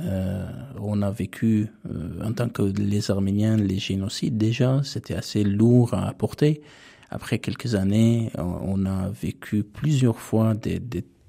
Euh, 0.00 0.46
on 0.80 1.02
a 1.02 1.10
vécu, 1.10 1.68
euh, 1.90 2.24
en 2.24 2.32
tant 2.32 2.48
que 2.48 2.62
les 2.62 3.10
Arméniens, 3.10 3.56
les 3.56 3.78
génocides 3.78 4.38
déjà, 4.38 4.80
c'était 4.84 5.14
assez 5.14 5.44
lourd 5.44 5.92
à 5.92 6.08
apporter. 6.08 6.62
Après 7.10 7.38
quelques 7.38 7.74
années, 7.74 8.30
on 8.38 8.86
a 8.86 9.10
vécu 9.10 9.64
plusieurs 9.64 10.18
fois 10.18 10.54
des, 10.54 10.80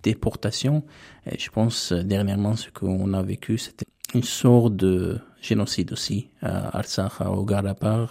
déportations. 0.01 0.83
Et 1.29 1.37
je 1.37 1.49
pense 1.49 1.91
dernièrement 1.91 2.55
ce 2.55 2.69
qu'on 2.69 3.13
a 3.13 3.21
vécu, 3.21 3.57
c'était 3.57 3.85
une 4.13 4.23
sorte 4.23 4.75
de 4.75 5.19
génocide 5.41 5.91
aussi 5.91 6.27
à 6.41 6.77
Artsakh, 6.77 7.21
au 7.21 7.45
Karabakh. 7.45 8.09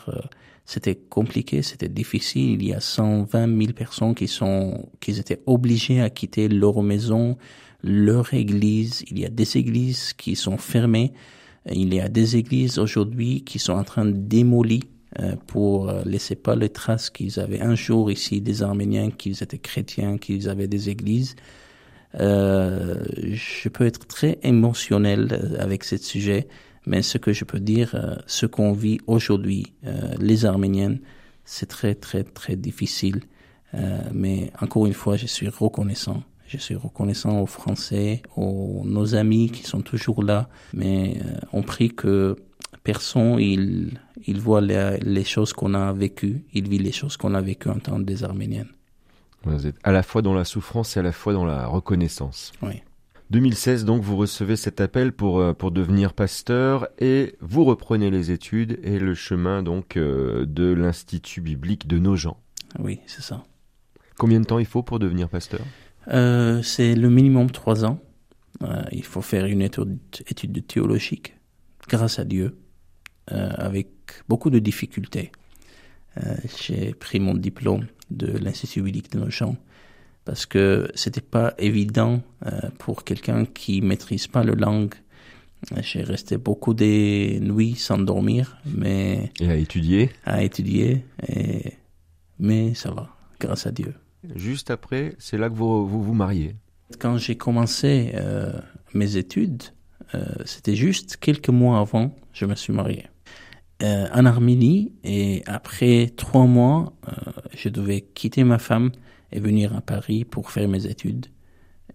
Euh, 0.62 0.72
c'était 0.72 0.94
compliqué, 0.94 1.62
c'était 1.62 1.88
difficile. 1.88 2.62
Il 2.62 2.68
y 2.68 2.72
a 2.72 2.80
120 2.80 3.58
000 3.58 3.72
personnes 3.72 4.14
qui 4.14 4.28
sont, 4.28 4.88
qui 5.00 5.18
étaient 5.18 5.42
obligées 5.46 6.00
à 6.00 6.10
quitter 6.10 6.48
leur 6.48 6.82
maison, 6.82 7.36
leur 7.82 8.32
église. 8.32 9.04
Il 9.10 9.18
y 9.18 9.26
a 9.26 9.28
des 9.28 9.56
églises 9.56 10.12
qui 10.12 10.36
sont 10.36 10.58
fermées. 10.58 11.12
Il 11.70 11.92
y 11.94 12.00
a 12.00 12.08
des 12.08 12.36
églises 12.36 12.78
aujourd'hui 12.78 13.44
qui 13.44 13.58
sont 13.58 13.74
en 13.74 13.84
train 13.84 14.04
de 14.04 14.12
démolir 14.12 14.82
euh, 15.20 15.36
pour 15.46 15.92
laisser 16.06 16.36
pas 16.36 16.56
les 16.56 16.70
traces 16.70 17.10
qu'ils 17.10 17.38
avaient 17.38 17.60
un 17.60 17.74
jour 17.74 18.10
ici 18.10 18.40
des 18.40 18.62
Arméniens, 18.62 19.10
qu'ils 19.10 19.42
étaient 19.42 19.58
chrétiens, 19.58 20.16
qu'ils 20.16 20.48
avaient 20.48 20.68
des 20.68 20.88
églises. 20.88 21.36
Euh, 22.20 23.02
je 23.32 23.68
peux 23.68 23.86
être 23.86 24.06
très 24.06 24.38
émotionnel 24.42 25.28
euh, 25.32 25.56
avec 25.58 25.84
ce 25.84 25.96
sujet 25.96 26.46
mais 26.86 27.02
ce 27.02 27.18
que 27.18 27.32
je 27.32 27.44
peux 27.44 27.60
dire, 27.60 27.94
euh, 27.94 28.16
ce 28.26 28.46
qu'on 28.46 28.72
vit 28.72 28.98
aujourd'hui, 29.06 29.72
euh, 29.86 30.14
les 30.18 30.44
Arméniennes, 30.44 31.00
c'est 31.44 31.66
très, 31.66 31.94
très, 31.94 32.24
très 32.24 32.56
difficile. 32.56 33.20
Euh, 33.74 34.00
mais 34.12 34.52
encore 34.60 34.86
une 34.86 34.92
fois, 34.92 35.16
je 35.16 35.26
suis 35.26 35.48
reconnaissant. 35.48 36.22
Je 36.46 36.58
suis 36.58 36.74
reconnaissant 36.74 37.40
aux 37.40 37.46
Français, 37.46 38.22
aux 38.36 38.82
nos 38.84 39.14
amis 39.14 39.50
qui 39.50 39.62
sont 39.62 39.80
toujours 39.80 40.22
là. 40.22 40.48
Mais 40.74 41.16
on 41.54 41.62
prie 41.62 41.88
que 41.88 42.36
personne, 42.84 43.38
il, 43.40 43.98
il 44.26 44.38
voit 44.38 44.60
les, 44.60 44.98
les 45.00 45.24
choses 45.24 45.54
qu'on 45.54 45.72
a 45.72 45.94
vécues, 45.94 46.44
il 46.52 46.68
vit 46.68 46.78
les 46.78 46.92
choses 46.92 47.16
qu'on 47.16 47.32
a 47.32 47.40
vécues 47.40 47.70
en 47.70 47.78
tant 47.78 47.98
des 47.98 48.22
Arméniennes. 48.22 48.68
Vous 49.44 49.66
êtes 49.66 49.76
à 49.82 49.92
la 49.92 50.02
fois 50.02 50.20
dans 50.20 50.34
la 50.34 50.44
souffrance 50.44 50.96
et 50.96 51.00
à 51.00 51.02
la 51.02 51.12
fois 51.12 51.32
dans 51.32 51.46
la 51.46 51.66
reconnaissance. 51.66 52.52
Oui. 52.60 52.82
2016, 53.32 53.86
donc, 53.86 54.02
vous 54.02 54.16
recevez 54.16 54.56
cet 54.56 54.82
appel 54.82 55.10
pour, 55.10 55.40
euh, 55.40 55.54
pour 55.54 55.70
devenir 55.70 56.12
pasteur 56.12 56.88
et 56.98 57.34
vous 57.40 57.64
reprenez 57.64 58.10
les 58.10 58.30
études 58.30 58.78
et 58.82 58.98
le 58.98 59.14
chemin, 59.14 59.62
donc, 59.62 59.96
euh, 59.96 60.44
de 60.44 60.70
l'Institut 60.70 61.40
biblique 61.40 61.86
de 61.86 61.98
Nogent. 61.98 62.36
Oui, 62.78 63.00
c'est 63.06 63.22
ça. 63.22 63.42
Combien 64.18 64.38
de 64.38 64.44
temps 64.44 64.58
il 64.58 64.66
faut 64.66 64.82
pour 64.82 64.98
devenir 64.98 65.30
pasteur? 65.30 65.62
Euh, 66.08 66.60
C'est 66.62 66.94
le 66.94 67.08
minimum 67.08 67.50
trois 67.50 67.86
ans. 67.86 68.00
il 68.92 69.02
faut 69.02 69.22
faire 69.22 69.46
une 69.46 69.62
étude, 69.62 69.98
étude 70.28 70.66
théologique, 70.66 71.34
grâce 71.88 72.18
à 72.18 72.24
Dieu, 72.24 72.58
avec 73.26 73.88
beaucoup 74.28 74.50
de 74.50 74.58
difficultés. 74.58 75.32
J'ai 76.60 76.92
pris 76.92 77.18
mon 77.18 77.34
diplôme 77.34 77.86
de 78.10 78.26
l'Institut 78.26 78.82
biblique 78.82 79.10
de 79.10 79.18
Nogent 79.18 79.56
parce 80.24 80.46
que 80.46 80.90
c'était 80.94 81.20
pas 81.20 81.54
évident 81.58 82.22
euh, 82.46 82.70
pour 82.78 83.04
quelqu'un 83.04 83.44
qui 83.44 83.80
maîtrise 83.80 84.26
pas 84.26 84.44
le 84.44 84.54
langue. 84.54 84.94
J'ai 85.80 86.02
resté 86.02 86.38
beaucoup 86.38 86.74
des 86.74 87.38
nuits 87.40 87.76
sans 87.76 87.98
dormir, 87.98 88.58
mais 88.64 89.30
et 89.40 89.48
à 89.48 89.56
étudier. 89.56 90.10
À 90.24 90.42
étudier, 90.42 91.04
et... 91.28 91.74
mais 92.38 92.74
ça 92.74 92.90
va, 92.90 93.10
grâce 93.38 93.66
à 93.66 93.70
Dieu. 93.70 93.94
Juste 94.34 94.70
après, 94.70 95.14
c'est 95.18 95.38
là 95.38 95.48
que 95.48 95.54
vous 95.54 95.86
vous, 95.86 96.02
vous 96.02 96.14
mariez. 96.14 96.56
Quand 96.98 97.16
j'ai 97.16 97.36
commencé 97.36 98.10
euh, 98.14 98.52
mes 98.92 99.16
études, 99.16 99.62
euh, 100.14 100.24
c'était 100.44 100.74
juste 100.74 101.16
quelques 101.16 101.48
mois 101.48 101.78
avant, 101.78 102.14
je 102.32 102.44
me 102.46 102.54
suis 102.56 102.72
marié. 102.72 103.06
Euh, 103.82 104.06
en 104.12 104.26
Arménie, 104.26 104.92
et 105.04 105.42
après 105.46 106.12
trois 106.16 106.46
mois, 106.46 106.92
je 107.54 107.68
devais 107.68 108.00
quitter 108.00 108.44
ma 108.44 108.58
femme 108.58 108.90
et 109.32 109.40
venir 109.40 109.74
à 109.76 109.80
Paris 109.80 110.24
pour 110.24 110.50
faire 110.50 110.68
mes 110.68 110.86
études. 110.86 111.26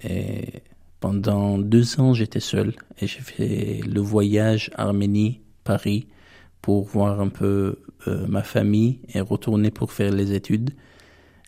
Et 0.04 0.62
pendant 1.00 1.58
deux 1.58 2.00
ans, 2.00 2.14
j'étais 2.14 2.40
seul 2.40 2.74
et 3.00 3.08
j'ai 3.08 3.20
fait 3.20 3.82
le 3.88 4.02
voyage 4.02 4.72
Arménie-Paris 4.76 6.08
pour 6.62 6.86
voir 6.86 7.22
un 7.22 7.30
peu 7.30 7.80
euh, 8.08 8.26
ma 8.28 8.44
famille 8.44 9.00
et 9.14 9.22
retourner 9.22 9.72
pour 9.72 9.92
faire 9.92 10.12
les 10.12 10.34
études. 10.34 10.72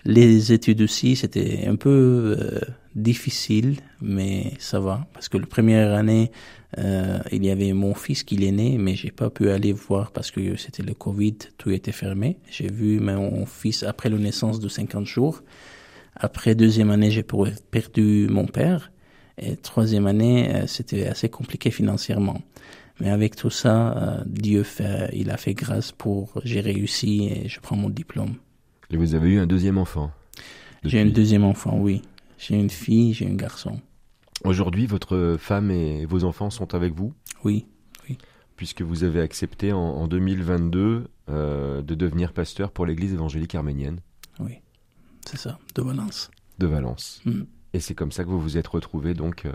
Les 0.05 0.53
études 0.53 0.81
aussi, 0.81 1.15
c'était 1.15 1.65
un 1.67 1.75
peu 1.75 2.37
euh, 2.39 2.59
difficile, 2.95 3.79
mais 4.01 4.53
ça 4.57 4.79
va. 4.79 5.07
Parce 5.13 5.27
que 5.27 5.37
la 5.37 5.45
première 5.45 5.93
année, 5.93 6.31
euh, 6.77 7.19
il 7.31 7.43
y 7.43 7.49
avait 7.49 7.73
mon 7.73 7.93
fils 7.93 8.23
qui 8.23 8.43
est 8.45 8.51
né, 8.51 8.77
mais 8.77 8.95
j'ai 8.95 9.11
pas 9.11 9.29
pu 9.29 9.49
aller 9.49 9.73
voir 9.73 10.11
parce 10.11 10.31
que 10.31 10.55
c'était 10.55 10.83
le 10.83 10.93
Covid, 10.93 11.35
tout 11.57 11.71
était 11.71 11.91
fermé. 11.91 12.37
J'ai 12.49 12.71
vu 12.71 12.99
mon 12.99 13.45
fils 13.45 13.83
après 13.83 14.09
la 14.09 14.17
naissance 14.17 14.59
de 14.59 14.69
50 14.69 15.05
jours. 15.05 15.41
Après 16.15 16.55
deuxième 16.55 16.91
année, 16.91 17.11
j'ai 17.11 17.23
perdu 17.71 18.27
mon 18.29 18.45
père. 18.45 18.91
Et 19.37 19.55
troisième 19.55 20.05
année, 20.07 20.53
euh, 20.53 20.67
c'était 20.67 21.07
assez 21.07 21.29
compliqué 21.29 21.71
financièrement. 21.71 22.41
Mais 22.99 23.09
avec 23.09 23.35
tout 23.35 23.49
ça, 23.49 23.97
euh, 23.97 24.23
Dieu 24.25 24.63
fait, 24.63 25.09
il 25.13 25.31
a 25.31 25.37
fait 25.37 25.53
grâce 25.53 25.91
pour 25.91 26.41
j'ai 26.43 26.59
réussi 26.59 27.29
et 27.31 27.47
je 27.47 27.59
prends 27.61 27.77
mon 27.77 27.89
diplôme. 27.89 28.35
Et 28.91 28.97
vous 28.97 29.15
avez 29.15 29.29
eu 29.29 29.39
un 29.39 29.47
deuxième 29.47 29.77
enfant 29.77 30.11
J'ai 30.83 30.99
un 30.99 31.05
deuxième 31.05 31.45
enfant, 31.45 31.77
oui. 31.79 32.01
J'ai 32.37 32.55
une 32.55 32.69
fille, 32.69 33.13
j'ai 33.13 33.27
un 33.27 33.35
garçon. 33.35 33.79
Aujourd'hui, 34.43 34.85
votre 34.85 35.37
femme 35.39 35.71
et 35.71 36.05
vos 36.05 36.23
enfants 36.23 36.49
sont 36.49 36.73
avec 36.73 36.93
vous? 36.93 37.13
Oui, 37.43 37.65
oui. 38.07 38.17
Puisque 38.55 38.81
vous 38.81 39.03
avez 39.03 39.21
accepté 39.21 39.71
en, 39.71 40.07
2022 40.07 41.07
euh, 41.29 41.81
de 41.81 41.95
devenir 41.95 42.33
pasteur 42.33 42.71
pour 42.71 42.85
l'église 42.85 43.13
évangélique 43.13 43.55
arménienne. 43.55 43.99
Oui, 44.39 44.59
c'est 45.29 45.37
ça, 45.37 45.59
de 45.75 45.81
Valence. 45.83 46.31
De 46.57 46.65
Valence. 46.65 47.21
Mm. 47.25 47.41
Et 47.73 47.79
c'est 47.79 47.93
comme 47.93 48.11
ça 48.11 48.23
que 48.23 48.29
vous 48.29 48.39
vous 48.39 48.57
êtes 48.57 48.65
retrouvé 48.65 49.13
donc 49.13 49.45
euh, 49.45 49.51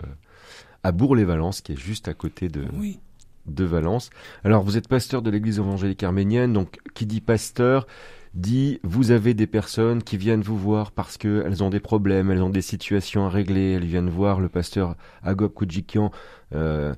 à 0.83 0.93
Bourg-les-Valences, 0.93 1.59
qui 1.59 1.73
est 1.73 1.79
juste 1.79 2.07
à 2.07 2.13
côté 2.13 2.47
de, 2.47 2.63
oui. 2.73 2.99
de 3.45 3.65
Valence. 3.65 4.09
Alors, 4.45 4.63
vous 4.63 4.77
êtes 4.77 4.87
pasteur 4.87 5.21
de 5.21 5.29
l'église 5.29 5.59
évangélique 5.59 6.01
arménienne, 6.03 6.53
donc 6.53 6.77
qui 6.93 7.05
dit 7.05 7.19
pasteur 7.19 7.87
dit 8.33 8.79
vous 8.83 9.11
avez 9.11 9.33
des 9.33 9.47
personnes 9.47 10.01
qui 10.01 10.17
viennent 10.17 10.41
vous 10.41 10.57
voir 10.57 10.91
parce 10.91 11.17
qu'elles 11.17 11.61
ont 11.61 11.69
des 11.69 11.79
problèmes, 11.81 12.31
elles 12.31 12.41
ont 12.41 12.49
des 12.49 12.61
situations 12.61 13.25
à 13.25 13.29
régler, 13.29 13.73
elles 13.73 13.85
viennent 13.85 14.09
voir 14.09 14.39
le 14.39 14.47
pasteur 14.49 14.95
Agop 15.23 15.49
Koudjikian, 15.49 16.11
euh, 16.53 16.93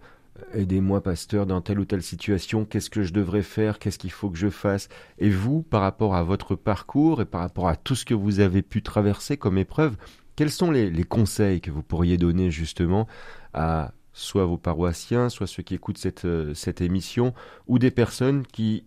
aidez-moi 0.54 1.02
pasteur 1.02 1.45
dans 1.45 1.62
telle 1.62 1.80
ou 1.80 1.86
telle 1.86 2.04
situation, 2.04 2.65
qu'est-ce 2.65 2.89
que 2.89 3.04
je 3.04 3.13
devrais 3.13 3.41
faire, 3.41 3.80
qu'est-ce 3.80 3.97
qu'il 3.97 4.12
faut 4.12 4.30
que 4.30 4.38
je 4.38 4.50
fasse? 4.50 4.89
Et 5.19 5.30
vous, 5.30 5.62
par 5.62 5.82
rapport 5.82 6.15
à 6.15 6.23
votre 6.23 6.56
parcours 6.56 7.21
et 7.21 7.26
par 7.26 7.41
rapport 7.41 7.67
à 7.67 7.76
tout 7.76 7.95
ce 7.95 8.06
que 8.06 8.13
vous 8.13 8.39
avez 8.39 8.62
pu 8.62 8.82
traverser 8.82 9.38
comme 9.38 9.58
épreuve, 9.58 9.97
quels 10.36 10.52
sont 10.52 10.71
les, 10.71 11.04
conseils 11.04 11.62
que 11.62 11.71
vous 11.71 11.84
pourriez 11.84 12.17
donner 12.17 12.52
justement 12.52 13.08
à 13.54 13.93
soit 14.13 14.45
vos 14.45 14.58
paroissiens, 14.58 15.30
soit 15.30 15.47
ceux 15.47 15.63
qui 15.63 15.76
écoutent 15.76 15.97
cette, 15.97 16.26
euh, 16.26 16.54
cette 16.54 16.82
émission, 16.82 17.34
ou 17.67 17.80
des 17.80 17.91
personnes 17.91 18.45
qui 18.45 18.86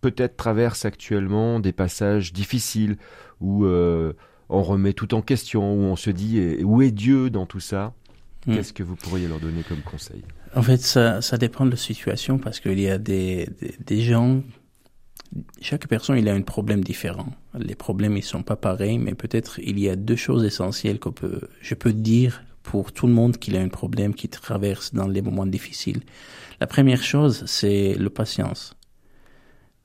peut-être 0.00 0.36
traverse 0.36 0.84
actuellement 0.84 1.60
des 1.60 1.72
passages 1.72 2.32
difficiles 2.32 2.96
où 3.40 3.64
euh, 3.64 4.14
on 4.48 4.62
remet 4.62 4.92
tout 4.92 5.14
en 5.14 5.22
question, 5.22 5.74
où 5.74 5.82
on 5.82 5.96
se 5.96 6.10
dit 6.10 6.62
où 6.64 6.82
est 6.82 6.90
Dieu 6.90 7.30
dans 7.30 7.46
tout 7.46 7.60
ça? 7.60 7.94
Hmm. 8.46 8.54
Qu'est-ce 8.54 8.72
que 8.72 8.82
vous 8.82 8.96
pourriez 8.96 9.28
leur 9.28 9.40
donner 9.40 9.62
comme 9.62 9.82
conseil? 9.82 10.22
En 10.54 10.62
fait, 10.62 10.80
ça, 10.80 11.22
ça 11.22 11.38
dépend 11.38 11.64
de 11.66 11.70
la 11.70 11.76
situation 11.76 12.38
parce 12.38 12.60
qu'il 12.60 12.80
y 12.80 12.88
a 12.88 12.98
des, 12.98 13.48
des, 13.84 14.00
gens, 14.00 14.42
chaque 15.60 15.86
personne 15.86 16.18
il 16.18 16.28
a 16.28 16.34
un 16.34 16.42
problème 16.42 16.82
différent. 16.82 17.28
Les 17.58 17.74
problèmes 17.74 18.16
ils 18.16 18.22
sont 18.22 18.42
pas 18.42 18.56
pareils, 18.56 18.98
mais 18.98 19.14
peut-être 19.14 19.60
il 19.60 19.78
y 19.78 19.88
a 19.88 19.96
deux 19.96 20.16
choses 20.16 20.44
essentielles 20.44 20.98
que 20.98 21.08
peut, 21.08 21.40
je 21.60 21.74
peux 21.74 21.92
dire 21.92 22.42
pour 22.62 22.92
tout 22.92 23.06
le 23.06 23.12
monde 23.12 23.36
qu'il 23.36 23.56
a 23.56 23.60
un 23.60 23.68
problème 23.68 24.14
qui 24.14 24.28
traverse 24.28 24.92
dans 24.92 25.08
les 25.08 25.22
moments 25.22 25.46
difficiles. 25.46 26.00
La 26.60 26.66
première 26.66 27.02
chose, 27.02 27.44
c'est 27.46 27.94
la 27.94 28.10
patience 28.10 28.74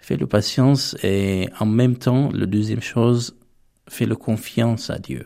fais 0.05 0.17
le 0.17 0.27
patience 0.27 0.95
et 1.01 1.49
en 1.59 1.65
même 1.65 1.97
temps, 1.97 2.29
la 2.31 2.45
deuxième 2.45 2.81
chose, 2.81 3.35
fais 3.89 4.05
le 4.05 4.15
confiance 4.15 4.91
à 4.91 4.99
Dieu. 4.99 5.25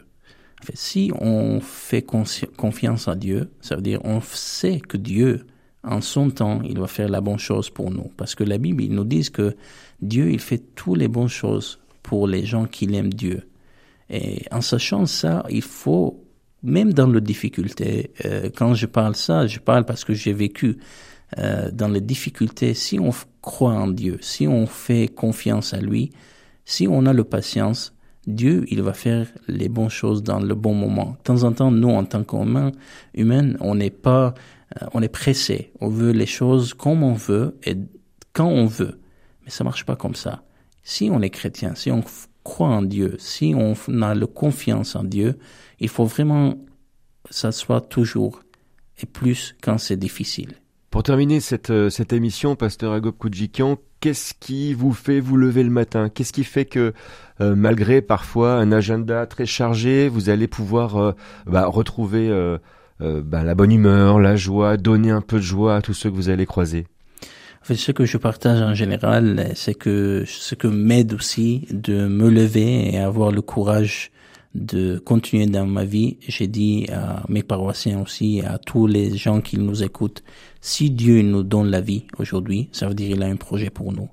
Si 0.73 1.11
on 1.19 1.61
fait 1.61 2.01
confiance 2.01 3.07
à 3.07 3.15
Dieu, 3.15 3.49
ça 3.61 3.75
veut 3.75 3.81
dire 3.81 4.01
on 4.03 4.21
sait 4.21 4.79
que 4.79 4.97
Dieu, 4.97 5.45
en 5.83 6.01
son 6.01 6.29
temps, 6.29 6.61
il 6.63 6.77
va 6.77 6.87
faire 6.87 7.09
la 7.09 7.21
bonne 7.21 7.39
chose 7.39 7.69
pour 7.69 7.91
nous. 7.91 8.11
Parce 8.17 8.35
que 8.35 8.43
la 8.43 8.57
Bible, 8.57 8.83
il 8.83 8.93
nous 8.93 9.05
dit 9.05 9.29
que 9.31 9.55
Dieu, 10.01 10.31
il 10.31 10.39
fait 10.39 10.61
toutes 10.75 10.97
les 10.97 11.07
bonnes 11.07 11.29
choses 11.29 11.79
pour 12.03 12.27
les 12.27 12.45
gens 12.45 12.65
qui 12.65 12.85
l'aiment 12.85 13.13
Dieu. 13.13 13.47
Et 14.09 14.43
en 14.51 14.61
sachant 14.61 15.05
ça, 15.05 15.45
il 15.49 15.61
faut, 15.61 16.23
même 16.63 16.93
dans 16.93 17.07
les 17.07 17.21
difficultés, 17.21 18.11
euh, 18.25 18.49
quand 18.53 18.73
je 18.73 18.85
parle 18.85 19.15
ça, 19.15 19.47
je 19.47 19.59
parle 19.59 19.85
parce 19.85 20.03
que 20.03 20.13
j'ai 20.13 20.33
vécu 20.33 20.77
euh, 21.37 21.69
dans 21.71 21.87
les 21.87 22.01
difficultés, 22.01 22.73
si 22.73 22.99
on 22.99 23.11
croit 23.41 23.73
en 23.73 23.87
Dieu, 23.87 24.17
si 24.21 24.47
on 24.47 24.65
fait 24.65 25.07
confiance 25.07 25.73
à 25.73 25.79
lui, 25.79 26.11
si 26.65 26.87
on 26.87 27.05
a 27.05 27.13
le 27.13 27.23
patience, 27.23 27.93
Dieu, 28.27 28.65
il 28.69 28.81
va 28.81 28.93
faire 28.93 29.27
les 29.47 29.69
bonnes 29.69 29.89
choses 29.89 30.23
dans 30.23 30.39
le 30.39 30.55
bon 30.55 30.73
moment. 30.73 31.11
De 31.11 31.23
temps 31.23 31.43
en 31.43 31.53
temps, 31.53 31.71
nous, 31.71 31.89
en 31.89 32.05
tant 32.05 32.23
qu'humains, 32.23 32.71
humains, 33.13 33.53
on 33.59 33.75
n'est 33.75 33.89
pas, 33.89 34.33
euh, 34.81 34.85
on 34.93 35.01
est 35.01 35.09
pressé. 35.09 35.71
On 35.79 35.87
veut 35.87 36.11
les 36.11 36.25
choses 36.25 36.73
comme 36.73 37.03
on 37.03 37.13
veut 37.13 37.57
et 37.63 37.75
quand 38.33 38.47
on 38.47 38.65
veut. 38.65 38.99
Mais 39.43 39.49
ça 39.49 39.63
marche 39.63 39.85
pas 39.85 39.95
comme 39.95 40.15
ça. 40.15 40.43
Si 40.83 41.09
on 41.11 41.21
est 41.21 41.29
chrétien, 41.29 41.75
si 41.75 41.91
on 41.91 42.03
croit 42.43 42.67
en 42.67 42.81
Dieu, 42.81 43.15
si 43.19 43.53
on 43.55 43.73
a 44.01 44.13
la 44.13 44.27
confiance 44.27 44.95
en 44.95 45.03
Dieu, 45.03 45.37
il 45.79 45.89
faut 45.89 46.05
vraiment 46.05 46.55
ça 47.29 47.51
soit 47.51 47.81
toujours 47.81 48.41
et 49.01 49.05
plus 49.05 49.55
quand 49.61 49.77
c'est 49.77 49.97
difficile. 49.97 50.55
Pour 50.91 51.03
terminer 51.03 51.39
cette, 51.39 51.69
euh, 51.69 51.91
cette 51.91 52.13
émission, 52.13 52.55
Pasteur 52.55 52.93
Agop 52.93 53.11
Koudjikian, 53.11 53.77
qu'est-ce 53.99 54.33
qui 54.39 54.73
vous 54.73 54.91
fait 54.91 55.19
vous 55.19 55.37
lever 55.37 55.61
le 55.61 55.69
matin? 55.69 56.09
Qu'est-ce 56.09 56.33
qui 56.33 56.43
fait 56.43 56.65
que, 56.65 56.93
euh, 57.41 57.55
malgré 57.55 58.01
parfois 58.01 58.53
un 58.53 58.71
agenda 58.71 59.27
très 59.27 59.45
chargé, 59.45 60.09
vous 60.09 60.29
allez 60.29 60.47
pouvoir 60.47 60.97
euh, 60.97 61.11
bah, 61.45 61.67
retrouver 61.67 62.29
bah, 62.99 63.43
la 63.43 63.55
bonne 63.55 63.71
humeur, 63.71 64.19
la 64.19 64.35
joie, 64.35 64.77
donner 64.77 65.11
un 65.11 65.21
peu 65.21 65.37
de 65.37 65.43
joie 65.43 65.75
à 65.75 65.81
tous 65.81 65.93
ceux 65.93 66.09
que 66.09 66.15
vous 66.15 66.29
allez 66.29 66.47
croiser? 66.47 66.87
En 67.61 67.65
fait, 67.65 67.75
ce 67.75 67.91
que 67.91 68.05
je 68.05 68.17
partage 68.17 68.61
en 68.61 68.73
général, 68.73 69.51
c'est 69.53 69.75
que 69.75 70.23
ce 70.25 70.55
que 70.55 70.67
m'aide 70.67 71.13
aussi 71.13 71.67
de 71.69 72.07
me 72.07 72.29
lever 72.29 72.93
et 72.93 72.99
avoir 72.99 73.31
le 73.31 73.41
courage 73.41 74.11
de 74.55 74.97
continuer 74.97 75.45
dans 75.45 75.65
ma 75.65 75.85
vie. 75.85 76.17
J'ai 76.27 76.47
dit 76.47 76.87
à 76.91 77.23
mes 77.29 77.43
paroissiens 77.43 78.01
aussi, 78.01 78.41
à 78.41 78.57
tous 78.57 78.87
les 78.87 79.15
gens 79.15 79.41
qui 79.41 79.57
nous 79.57 79.83
écoutent, 79.83 80.23
si 80.61 80.91
Dieu 80.91 81.21
nous 81.21 81.43
donne 81.43 81.69
la 81.69 81.81
vie 81.81 82.05
aujourd'hui, 82.17 82.69
ça 82.71 82.87
veut 82.87 82.93
dire 82.93 83.13
qu'il 83.13 83.23
a 83.23 83.27
un 83.27 83.35
projet 83.35 83.69
pour 83.69 83.93
nous. 83.93 84.09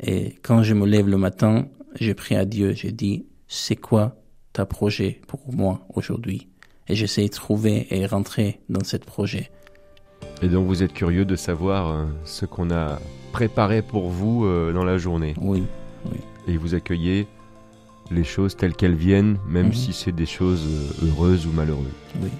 Et 0.00 0.36
quand 0.42 0.62
je 0.62 0.74
me 0.74 0.86
lève 0.86 1.08
le 1.08 1.16
matin, 1.16 1.66
j'ai 1.98 2.14
pris 2.14 2.36
à 2.36 2.44
Dieu, 2.44 2.72
j'ai 2.72 2.92
dit, 2.92 3.26
c'est 3.48 3.76
quoi 3.76 4.16
ta 4.52 4.66
projet 4.66 5.20
pour 5.26 5.52
moi 5.52 5.86
aujourd'hui? 5.94 6.48
Et 6.88 6.94
j'essaie 6.94 7.24
de 7.24 7.32
trouver 7.32 7.86
et 7.90 8.06
rentrer 8.06 8.60
dans 8.68 8.84
ce 8.84 8.96
projet. 8.96 9.50
Et 10.42 10.48
donc 10.48 10.66
vous 10.66 10.82
êtes 10.82 10.92
curieux 10.92 11.24
de 11.24 11.36
savoir 11.36 11.90
euh, 11.90 12.04
ce 12.24 12.46
qu'on 12.46 12.70
a 12.70 12.98
préparé 13.32 13.82
pour 13.82 14.08
vous 14.08 14.44
euh, 14.44 14.72
dans 14.72 14.84
la 14.84 14.98
journée. 14.98 15.34
Oui, 15.40 15.64
oui. 16.04 16.18
Et 16.46 16.56
vous 16.56 16.74
accueillez 16.74 17.26
les 18.10 18.24
choses 18.24 18.56
telles 18.56 18.74
qu'elles 18.74 18.94
viennent, 18.94 19.38
même 19.48 19.66
mhm. 19.66 19.72
si 19.72 19.92
c'est 19.92 20.12
des 20.12 20.26
choses 20.26 20.64
euh, 21.02 21.08
heureuses 21.08 21.46
ou 21.46 21.50
malheureuses. 21.50 21.86
Oui. 22.22 22.30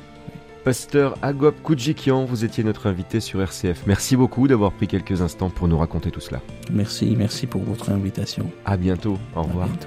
Pasteur 0.67 1.17
Agop 1.23 1.63
Koudjikian, 1.63 2.25
vous 2.25 2.45
étiez 2.45 2.65
notre 2.65 2.89
invité 2.89 3.21
sur 3.21 3.41
RCF. 3.41 3.85
Merci 3.87 4.17
beaucoup 4.17 4.49
d'avoir 4.49 4.73
pris 4.73 4.89
quelques 4.89 5.23
instants 5.23 5.49
pour 5.49 5.69
nous 5.69 5.79
raconter 5.79 6.11
tout 6.11 6.19
cela. 6.19 6.41
Merci, 6.73 7.15
merci 7.17 7.47
pour 7.47 7.63
votre 7.63 7.91
invitation. 7.91 8.51
À 8.65 8.77
bientôt. 8.77 9.17
Au 9.37 9.43
revoir. 9.43 9.69
bientôt. 9.69 9.87